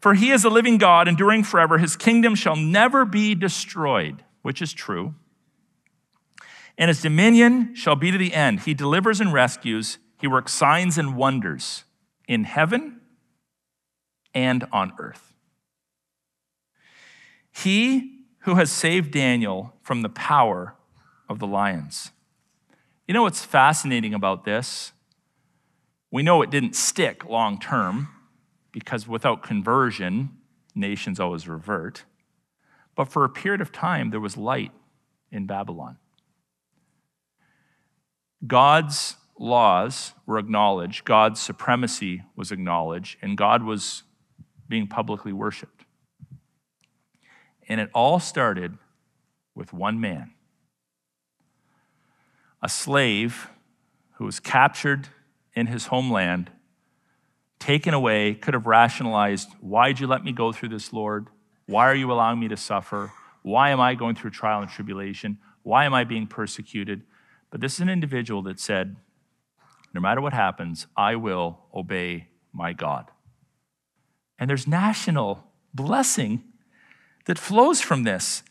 For 0.00 0.14
he 0.14 0.30
is 0.30 0.44
a 0.44 0.50
living 0.50 0.78
God, 0.78 1.08
enduring 1.08 1.44
forever. 1.44 1.78
His 1.78 1.94
kingdom 1.94 2.34
shall 2.34 2.56
never 2.56 3.04
be 3.04 3.34
destroyed, 3.34 4.24
which 4.42 4.62
is 4.62 4.72
true. 4.72 5.14
And 6.78 6.88
his 6.88 7.02
dominion 7.02 7.74
shall 7.74 7.96
be 7.96 8.10
to 8.10 8.16
the 8.16 8.32
end. 8.32 8.60
He 8.60 8.72
delivers 8.72 9.20
and 9.20 9.32
rescues. 9.32 9.98
He 10.18 10.26
works 10.26 10.52
signs 10.52 10.96
and 10.96 11.16
wonders 11.16 11.84
in 12.26 12.44
heaven 12.44 13.00
and 14.34 14.66
on 14.72 14.92
earth. 14.98 15.34
He 17.52 18.20
who 18.40 18.54
has 18.54 18.72
saved 18.72 19.10
Daniel 19.10 19.74
from 19.82 20.00
the 20.00 20.08
power 20.08 20.74
of 21.28 21.38
the 21.38 21.46
lions. 21.46 22.10
You 23.06 23.12
know 23.12 23.22
what's 23.22 23.44
fascinating 23.44 24.14
about 24.14 24.44
this? 24.44 24.92
We 26.10 26.22
know 26.22 26.40
it 26.40 26.50
didn't 26.50 26.74
stick 26.74 27.26
long 27.26 27.58
term 27.60 28.08
because 28.72 29.06
without 29.06 29.42
conversion, 29.42 30.30
nations 30.74 31.20
always 31.20 31.48
revert. 31.48 32.04
But 32.94 33.06
for 33.06 33.24
a 33.24 33.28
period 33.28 33.60
of 33.60 33.72
time, 33.72 34.10
there 34.10 34.20
was 34.20 34.36
light 34.36 34.72
in 35.30 35.46
Babylon. 35.46 35.96
God's 38.46 39.16
laws 39.38 40.12
were 40.26 40.38
acknowledged, 40.38 41.04
God's 41.04 41.40
supremacy 41.40 42.22
was 42.36 42.52
acknowledged, 42.52 43.16
and 43.22 43.36
God 43.36 43.62
was 43.62 44.02
being 44.68 44.86
publicly 44.86 45.32
worshiped. 45.32 45.84
And 47.68 47.80
it 47.80 47.90
all 47.94 48.18
started 48.20 48.76
with 49.54 49.72
one 49.72 50.00
man 50.00 50.32
a 52.62 52.68
slave 52.68 53.48
who 54.14 54.26
was 54.26 54.38
captured 54.38 55.08
in 55.54 55.66
his 55.66 55.86
homeland, 55.86 56.50
taken 57.60 57.94
away, 57.94 58.34
could 58.34 58.54
have 58.54 58.66
rationalized, 58.66 59.52
Why'd 59.60 60.00
you 60.00 60.08
let 60.08 60.24
me 60.24 60.32
go 60.32 60.50
through 60.50 60.70
this, 60.70 60.92
Lord? 60.92 61.28
Why 61.66 61.86
are 61.88 61.94
you 61.94 62.10
allowing 62.10 62.40
me 62.40 62.48
to 62.48 62.56
suffer? 62.56 63.12
Why 63.42 63.70
am 63.70 63.80
I 63.80 63.94
going 63.94 64.16
through 64.16 64.30
trial 64.30 64.60
and 64.60 64.70
tribulation? 64.70 65.38
Why 65.62 65.84
am 65.84 65.94
I 65.94 66.02
being 66.02 66.26
persecuted? 66.26 67.02
But 67.50 67.60
this 67.60 67.74
is 67.74 67.80
an 67.80 67.88
individual 67.88 68.42
that 68.42 68.58
said, 68.58 68.96
No 69.94 70.00
matter 70.00 70.20
what 70.20 70.32
happens, 70.32 70.88
I 70.96 71.14
will 71.14 71.60
obey 71.72 72.28
my 72.52 72.72
God. 72.72 73.06
And 74.38 74.50
there's 74.50 74.66
national 74.66 75.44
blessing 75.72 76.42
that 77.26 77.38
flows 77.38 77.80
from 77.80 78.02
this. 78.02 78.42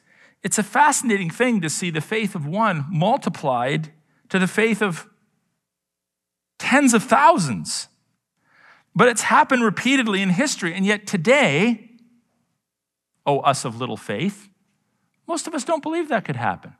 It's 0.43 0.57
a 0.57 0.63
fascinating 0.63 1.29
thing 1.29 1.59
to 1.61 1.69
see 1.69 1.89
the 1.89 1.99
faith 1.99 2.35
of 2.35 2.45
one 2.45 2.85
multiplied 2.89 3.91
to 4.29 4.39
the 4.39 4.47
faith 4.47 4.81
of 4.81 5.09
tens 6.57 6.93
of 6.93 7.03
thousands. 7.03 7.88
But 8.95 9.07
it's 9.07 9.21
happened 9.21 9.63
repeatedly 9.63 10.21
in 10.21 10.29
history. 10.29 10.73
And 10.73 10.85
yet 10.85 11.07
today, 11.07 11.91
oh, 13.25 13.39
us 13.39 13.65
of 13.65 13.79
little 13.79 13.97
faith, 13.97 14.49
most 15.27 15.47
of 15.47 15.53
us 15.53 15.63
don't 15.63 15.83
believe 15.83 16.09
that 16.09 16.25
could 16.25 16.35
happen. 16.35 16.73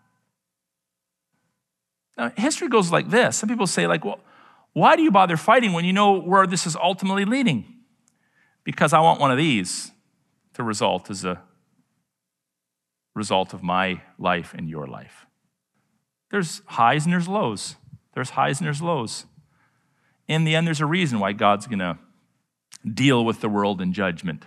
Now, 2.18 2.32
history 2.36 2.68
goes 2.68 2.92
like 2.92 3.10
this. 3.10 3.38
Some 3.38 3.48
people 3.48 3.68
say, 3.68 3.88
like, 3.88 4.04
well, 4.04 4.20
why 4.74 4.96
do 4.96 5.04
you 5.04 5.12
bother 5.12 5.38
fighting 5.38 5.74
when 5.74 5.86
you 5.86 5.94
know 5.94 6.20
where 6.20 6.46
this 6.46 6.66
is 6.68 6.76
ultimately 6.76 7.26
leading? 7.26 7.66
Because 8.64 8.92
I 8.92 9.00
want 9.00 9.20
one 9.20 9.32
of 9.32 9.38
these 9.38 9.92
to 10.54 10.64
result 10.64 11.10
as 11.10 11.24
a 11.24 11.42
result 13.16 13.54
of 13.54 13.64
my 13.64 14.02
life 14.18 14.54
and 14.58 14.70
your 14.70 14.88
life. 14.88 15.26
There's 16.32 16.62
highs 16.66 17.06
and 17.06 17.14
there's 17.14 17.28
lows. 17.28 17.76
There's 18.14 18.32
highs 18.32 18.60
and 18.60 18.68
there's 18.68 18.82
lows. 18.82 19.26
In 20.30 20.44
the 20.44 20.56
end, 20.56 20.68
there's 20.68 20.80
a 20.80 20.86
reason 20.86 21.20
why 21.20 21.34
God's 21.34 21.66
going 21.66 21.80
to 21.80 21.98
deal 22.86 23.26
with 23.26 23.42
the 23.42 23.50
world 23.50 23.82
in 23.82 23.92
judgment. 23.92 24.46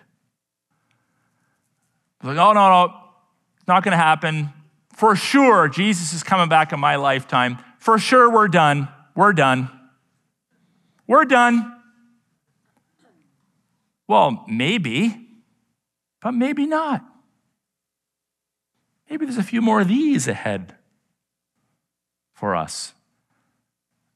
Like, 2.22 2.38
oh, 2.38 2.52
no, 2.52 2.68
no, 2.68 2.94
it's 3.56 3.66
not 3.66 3.82
going 3.82 3.90
to 3.90 3.98
happen. 3.98 4.50
For 4.94 5.16
sure, 5.16 5.68
Jesus 5.68 6.12
is 6.12 6.22
coming 6.22 6.48
back 6.48 6.72
in 6.72 6.78
my 6.78 6.94
lifetime. 6.96 7.58
For 7.80 7.98
sure, 7.98 8.30
we're 8.30 8.46
done. 8.46 8.86
We're 9.16 9.32
done. 9.32 9.68
We're 11.08 11.24
done. 11.24 11.76
Well, 14.06 14.44
maybe, 14.46 15.16
but 16.20 16.30
maybe 16.30 16.64
not. 16.64 17.04
Maybe 19.10 19.26
there's 19.26 19.36
a 19.36 19.42
few 19.42 19.60
more 19.60 19.80
of 19.80 19.88
these 19.88 20.28
ahead 20.28 20.76
for 22.34 22.54
us. 22.54 22.94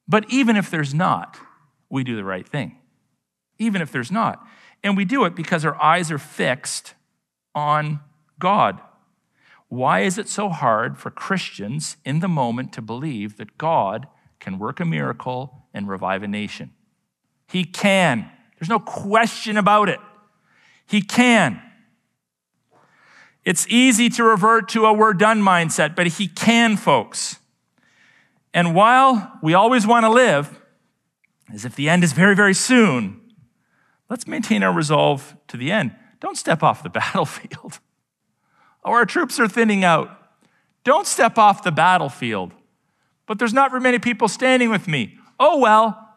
But 0.06 0.30
even 0.30 0.56
if 0.56 0.70
there's 0.70 0.94
not, 0.94 1.36
we 1.90 2.04
do 2.04 2.16
the 2.16 2.24
right 2.24 2.48
thing. 2.48 2.78
Even 3.58 3.80
if 3.82 3.90
there's 3.92 4.12
not. 4.12 4.46
And 4.82 4.96
we 4.96 5.04
do 5.04 5.24
it 5.24 5.34
because 5.34 5.64
our 5.64 5.80
eyes 5.82 6.10
are 6.10 6.18
fixed 6.18 6.94
on 7.54 8.00
God. 8.38 8.80
Why 9.68 10.00
is 10.00 10.18
it 10.18 10.28
so 10.28 10.48
hard 10.48 10.98
for 10.98 11.10
Christians 11.10 11.96
in 12.04 12.20
the 12.20 12.28
moment 12.28 12.72
to 12.74 12.82
believe 12.82 13.36
that 13.36 13.58
God 13.58 14.06
can 14.38 14.58
work 14.58 14.78
a 14.78 14.84
miracle 14.84 15.66
and 15.74 15.88
revive 15.88 16.22
a 16.22 16.28
nation? 16.28 16.72
He 17.48 17.64
can. 17.64 18.30
There's 18.58 18.68
no 18.68 18.78
question 18.78 19.56
about 19.56 19.88
it. 19.88 20.00
He 20.86 21.02
can. 21.02 21.60
It's 23.44 23.66
easy 23.68 24.08
to 24.10 24.24
revert 24.24 24.68
to 24.70 24.86
a 24.86 24.92
we're 24.92 25.14
done 25.14 25.40
mindset, 25.40 25.94
but 25.94 26.06
he 26.06 26.26
can, 26.26 26.76
folks. 26.76 27.38
And 28.52 28.74
while 28.74 29.38
we 29.42 29.54
always 29.54 29.86
want 29.86 30.04
to 30.04 30.10
live 30.10 30.60
as 31.52 31.64
if 31.64 31.76
the 31.76 31.88
end 31.88 32.04
is 32.04 32.12
very, 32.12 32.34
very 32.34 32.54
soon, 32.54 33.20
let's 34.10 34.26
maintain 34.26 34.62
our 34.62 34.72
resolve 34.72 35.36
to 35.48 35.56
the 35.56 35.70
end. 35.70 35.94
Don't 36.20 36.36
step 36.36 36.62
off 36.62 36.82
the 36.82 36.90
battlefield. 36.90 37.80
Oh, 38.84 38.92
our 38.92 39.06
troops 39.06 39.38
are 39.40 39.48
thinning 39.48 39.84
out. 39.84 40.10
Don't 40.84 41.06
step 41.06 41.38
off 41.38 41.62
the 41.62 41.72
battlefield. 41.72 42.52
But 43.26 43.38
there's 43.38 43.52
not 43.52 43.70
very 43.70 43.82
many 43.82 43.98
people 43.98 44.28
standing 44.28 44.70
with 44.70 44.86
me. 44.86 45.18
Oh, 45.38 45.58
well, 45.58 46.14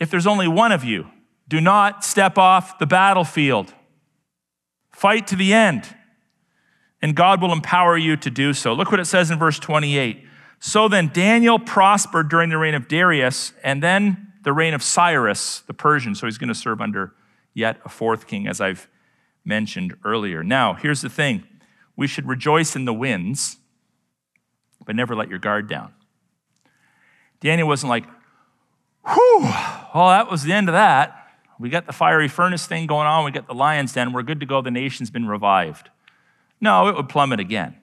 if 0.00 0.10
there's 0.10 0.26
only 0.26 0.48
one 0.48 0.72
of 0.72 0.82
you, 0.82 1.06
do 1.46 1.60
not 1.60 2.04
step 2.04 2.38
off 2.38 2.78
the 2.78 2.86
battlefield. 2.86 3.72
Fight 4.90 5.26
to 5.28 5.36
the 5.36 5.52
end, 5.52 5.96
and 7.00 7.14
God 7.14 7.40
will 7.40 7.52
empower 7.52 7.96
you 7.96 8.16
to 8.16 8.30
do 8.30 8.52
so. 8.52 8.72
Look 8.72 8.90
what 8.90 9.00
it 9.00 9.06
says 9.06 9.30
in 9.30 9.38
verse 9.38 9.58
28. 9.58 10.26
So 10.60 10.88
then, 10.88 11.10
Daniel 11.12 11.58
prospered 11.58 12.28
during 12.28 12.50
the 12.50 12.58
reign 12.58 12.74
of 12.74 12.86
Darius 12.86 13.54
and 13.64 13.82
then 13.82 14.32
the 14.42 14.52
reign 14.52 14.74
of 14.74 14.82
Cyrus, 14.82 15.60
the 15.60 15.74
Persian. 15.74 16.14
So 16.14 16.26
he's 16.26 16.38
going 16.38 16.48
to 16.48 16.54
serve 16.54 16.80
under 16.80 17.14
yet 17.54 17.80
a 17.84 17.88
fourth 17.88 18.26
king, 18.26 18.46
as 18.46 18.60
I've 18.60 18.86
mentioned 19.44 19.96
earlier. 20.04 20.44
Now, 20.44 20.74
here's 20.74 21.00
the 21.00 21.08
thing 21.08 21.44
we 21.96 22.06
should 22.06 22.28
rejoice 22.28 22.76
in 22.76 22.84
the 22.84 22.92
wins, 22.92 23.56
but 24.84 24.94
never 24.94 25.16
let 25.16 25.28
your 25.28 25.38
guard 25.38 25.68
down. 25.68 25.94
Daniel 27.40 27.66
wasn't 27.66 27.88
like, 27.88 28.04
whew, 29.06 29.40
well, 29.94 30.08
that 30.08 30.30
was 30.30 30.42
the 30.42 30.52
end 30.52 30.68
of 30.68 30.74
that. 30.74 31.16
We 31.58 31.70
got 31.70 31.86
the 31.86 31.92
fiery 31.92 32.28
furnace 32.28 32.66
thing 32.66 32.86
going 32.86 33.06
on. 33.06 33.24
We 33.24 33.30
got 33.30 33.46
the 33.46 33.54
lion's 33.54 33.92
den. 33.92 34.12
We're 34.12 34.22
good 34.22 34.40
to 34.40 34.46
go. 34.46 34.62
The 34.62 34.70
nation's 34.70 35.10
been 35.10 35.26
revived. 35.26 35.90
No, 36.60 36.88
it 36.88 36.96
would 36.96 37.08
plummet 37.08 37.40
again. 37.40 37.76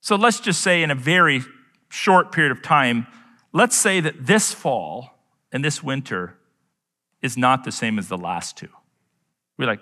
So 0.00 0.16
let's 0.16 0.40
just 0.40 0.60
say, 0.60 0.82
in 0.82 0.90
a 0.90 0.94
very 0.94 1.42
short 1.88 2.32
period 2.32 2.52
of 2.52 2.62
time, 2.62 3.06
let's 3.52 3.76
say 3.76 4.00
that 4.00 4.26
this 4.26 4.52
fall 4.52 5.18
and 5.52 5.64
this 5.64 5.82
winter 5.82 6.36
is 7.22 7.36
not 7.36 7.64
the 7.64 7.72
same 7.72 7.98
as 7.98 8.08
the 8.08 8.18
last 8.18 8.56
two. 8.56 8.68
We're 9.56 9.66
like, 9.66 9.80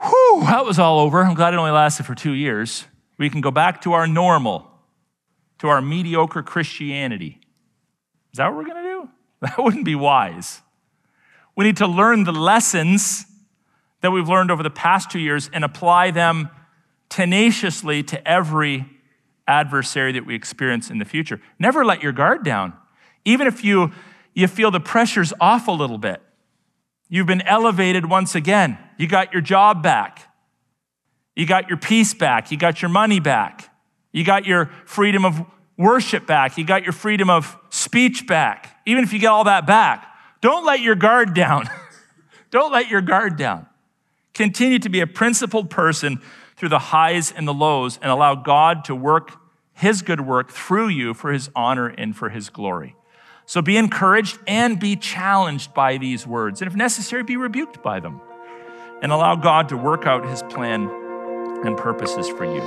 whew, 0.00 0.40
that 0.42 0.64
was 0.64 0.78
all 0.78 0.98
over. 0.98 1.22
I'm 1.22 1.34
glad 1.34 1.54
it 1.54 1.58
only 1.58 1.70
lasted 1.70 2.04
for 2.04 2.14
two 2.14 2.32
years. 2.32 2.84
We 3.18 3.30
can 3.30 3.40
go 3.40 3.50
back 3.50 3.82
to 3.82 3.92
our 3.92 4.06
normal, 4.06 4.68
to 5.58 5.68
our 5.68 5.80
mediocre 5.80 6.42
Christianity. 6.42 7.38
Is 8.32 8.38
that 8.38 8.48
what 8.48 8.56
we're 8.56 8.64
going 8.64 8.82
to 8.82 8.90
do? 8.90 9.08
That 9.42 9.58
wouldn't 9.58 9.84
be 9.84 9.96
wise. 9.96 10.62
We 11.56 11.64
need 11.64 11.78
to 11.78 11.88
learn 11.88 12.22
the 12.22 12.32
lessons 12.32 13.26
that 14.00 14.12
we've 14.12 14.28
learned 14.28 14.52
over 14.52 14.62
the 14.62 14.70
past 14.70 15.10
two 15.10 15.18
years 15.18 15.50
and 15.52 15.64
apply 15.64 16.12
them 16.12 16.48
tenaciously 17.08 18.04
to 18.04 18.28
every 18.28 18.86
adversary 19.52 20.12
that 20.12 20.24
we 20.24 20.34
experience 20.34 20.90
in 20.90 20.98
the 20.98 21.04
future. 21.04 21.40
Never 21.58 21.84
let 21.84 22.02
your 22.02 22.12
guard 22.12 22.42
down. 22.42 22.72
Even 23.24 23.46
if 23.46 23.62
you, 23.62 23.92
you 24.34 24.48
feel 24.48 24.70
the 24.70 24.80
pressure's 24.80 25.32
off 25.40 25.68
a 25.68 25.72
little 25.72 25.98
bit, 25.98 26.22
you've 27.08 27.26
been 27.26 27.42
elevated 27.42 28.08
once 28.08 28.34
again, 28.34 28.78
you 28.96 29.06
got 29.06 29.32
your 29.32 29.42
job 29.42 29.82
back. 29.82 30.28
You 31.36 31.46
got 31.46 31.68
your 31.68 31.78
peace 31.78 32.14
back. 32.14 32.50
You 32.50 32.58
got 32.58 32.82
your 32.82 32.90
money 32.90 33.20
back. 33.20 33.70
You 34.12 34.24
got 34.24 34.46
your 34.46 34.70
freedom 34.84 35.24
of 35.24 35.40
worship 35.78 36.26
back. 36.26 36.58
You 36.58 36.64
got 36.64 36.82
your 36.82 36.92
freedom 36.92 37.30
of 37.30 37.56
speech 37.70 38.26
back. 38.26 38.80
Even 38.86 39.04
if 39.04 39.12
you 39.12 39.18
get 39.18 39.28
all 39.28 39.44
that 39.44 39.66
back, 39.66 40.06
don't 40.40 40.64
let 40.66 40.80
your 40.80 40.94
guard 40.94 41.34
down. 41.42 41.68
don't 42.50 42.72
let 42.72 42.88
your 42.88 43.00
guard 43.00 43.36
down. 43.36 43.66
Continue 44.34 44.78
to 44.78 44.88
be 44.88 45.00
a 45.00 45.06
principled 45.06 45.70
person 45.70 46.20
through 46.56 46.70
the 46.70 46.78
highs 46.78 47.32
and 47.32 47.46
the 47.48 47.54
lows 47.54 47.98
and 48.00 48.10
allow 48.10 48.34
God 48.34 48.84
to 48.84 48.94
work 48.94 49.32
his 49.82 50.00
good 50.00 50.20
work 50.20 50.48
through 50.48 50.86
you 50.86 51.12
for 51.12 51.32
his 51.32 51.50
honor 51.56 51.88
and 51.88 52.16
for 52.16 52.28
his 52.28 52.50
glory. 52.50 52.94
So 53.46 53.60
be 53.60 53.76
encouraged 53.76 54.38
and 54.46 54.78
be 54.78 54.94
challenged 54.94 55.74
by 55.74 55.98
these 55.98 56.24
words. 56.24 56.62
And 56.62 56.70
if 56.70 56.76
necessary, 56.76 57.24
be 57.24 57.36
rebuked 57.36 57.82
by 57.82 57.98
them. 57.98 58.20
And 59.02 59.10
allow 59.10 59.34
God 59.34 59.68
to 59.70 59.76
work 59.76 60.06
out 60.06 60.24
his 60.24 60.44
plan 60.44 60.88
and 61.64 61.76
purposes 61.76 62.28
for 62.28 62.44
you. 62.44 62.60